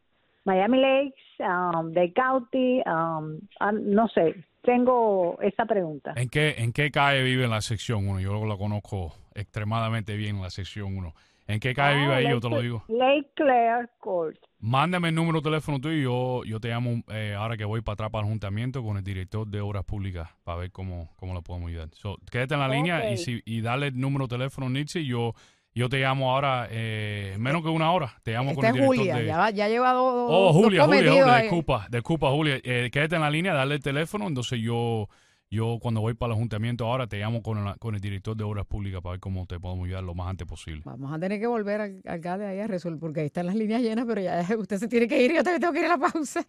[0.45, 2.81] Miami Lakes, um, Dade County?
[2.85, 6.13] um, a- no sé, tengo esa pregunta.
[6.15, 8.19] ¿En qué, ¿En qué calle vive en la sección 1?
[8.21, 11.13] Yo la conozco extremadamente bien la sección 1.
[11.49, 12.23] ¿En qué calle vive Ah, ahí?
[12.25, 12.83] Yo Lake- te lo digo.
[12.89, 14.37] Lake Claire Court.
[14.59, 17.79] Mándame el número de teléfono tuyo y yo, yo te llamo eh, ahora que voy
[17.81, 21.33] para atrás para el juntamiento con el director de Obras Públicas para ver cómo, cómo
[21.33, 21.87] le podemos ayudar.
[21.93, 25.33] So, quédate en la línea y, si, y dale el número de teléfono, Nitsi, yo,
[25.77, 28.83] yo te llamo ahora, eh, en menos que una hora, te llamo con Esta el
[28.83, 29.15] es director Julia.
[29.17, 29.25] de...
[29.27, 30.13] Ya, va- ya lleva dos.
[30.29, 31.41] Oh, dos Julia, Julia, cometidos Julia, ahí.
[31.43, 32.59] disculpa, disculpa, Julia.
[32.63, 35.07] Eh, quédate en la línea, dale el teléfono, entonces yo,
[35.49, 38.43] yo cuando voy para el ayuntamiento ahora te llamo con, la- con el director de
[38.43, 40.81] Obras Públicas para ver cómo te podemos ayudar lo más antes posible.
[40.85, 43.81] Vamos a tener que volver al alcalde ahí a resolver, porque ahí están las líneas
[43.81, 45.89] llenas, pero ya usted se tiene que ir y yo también tengo que ir a
[45.89, 46.43] la pausa.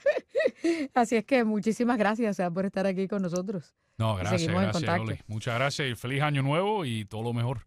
[0.95, 3.75] Así es que muchísimas gracias o sea, por estar aquí con nosotros.
[3.99, 5.05] No, gracias, seguimos en gracias, contacto.
[5.11, 5.21] Loli.
[5.27, 7.67] Muchas gracias y feliz año nuevo y todo lo mejor.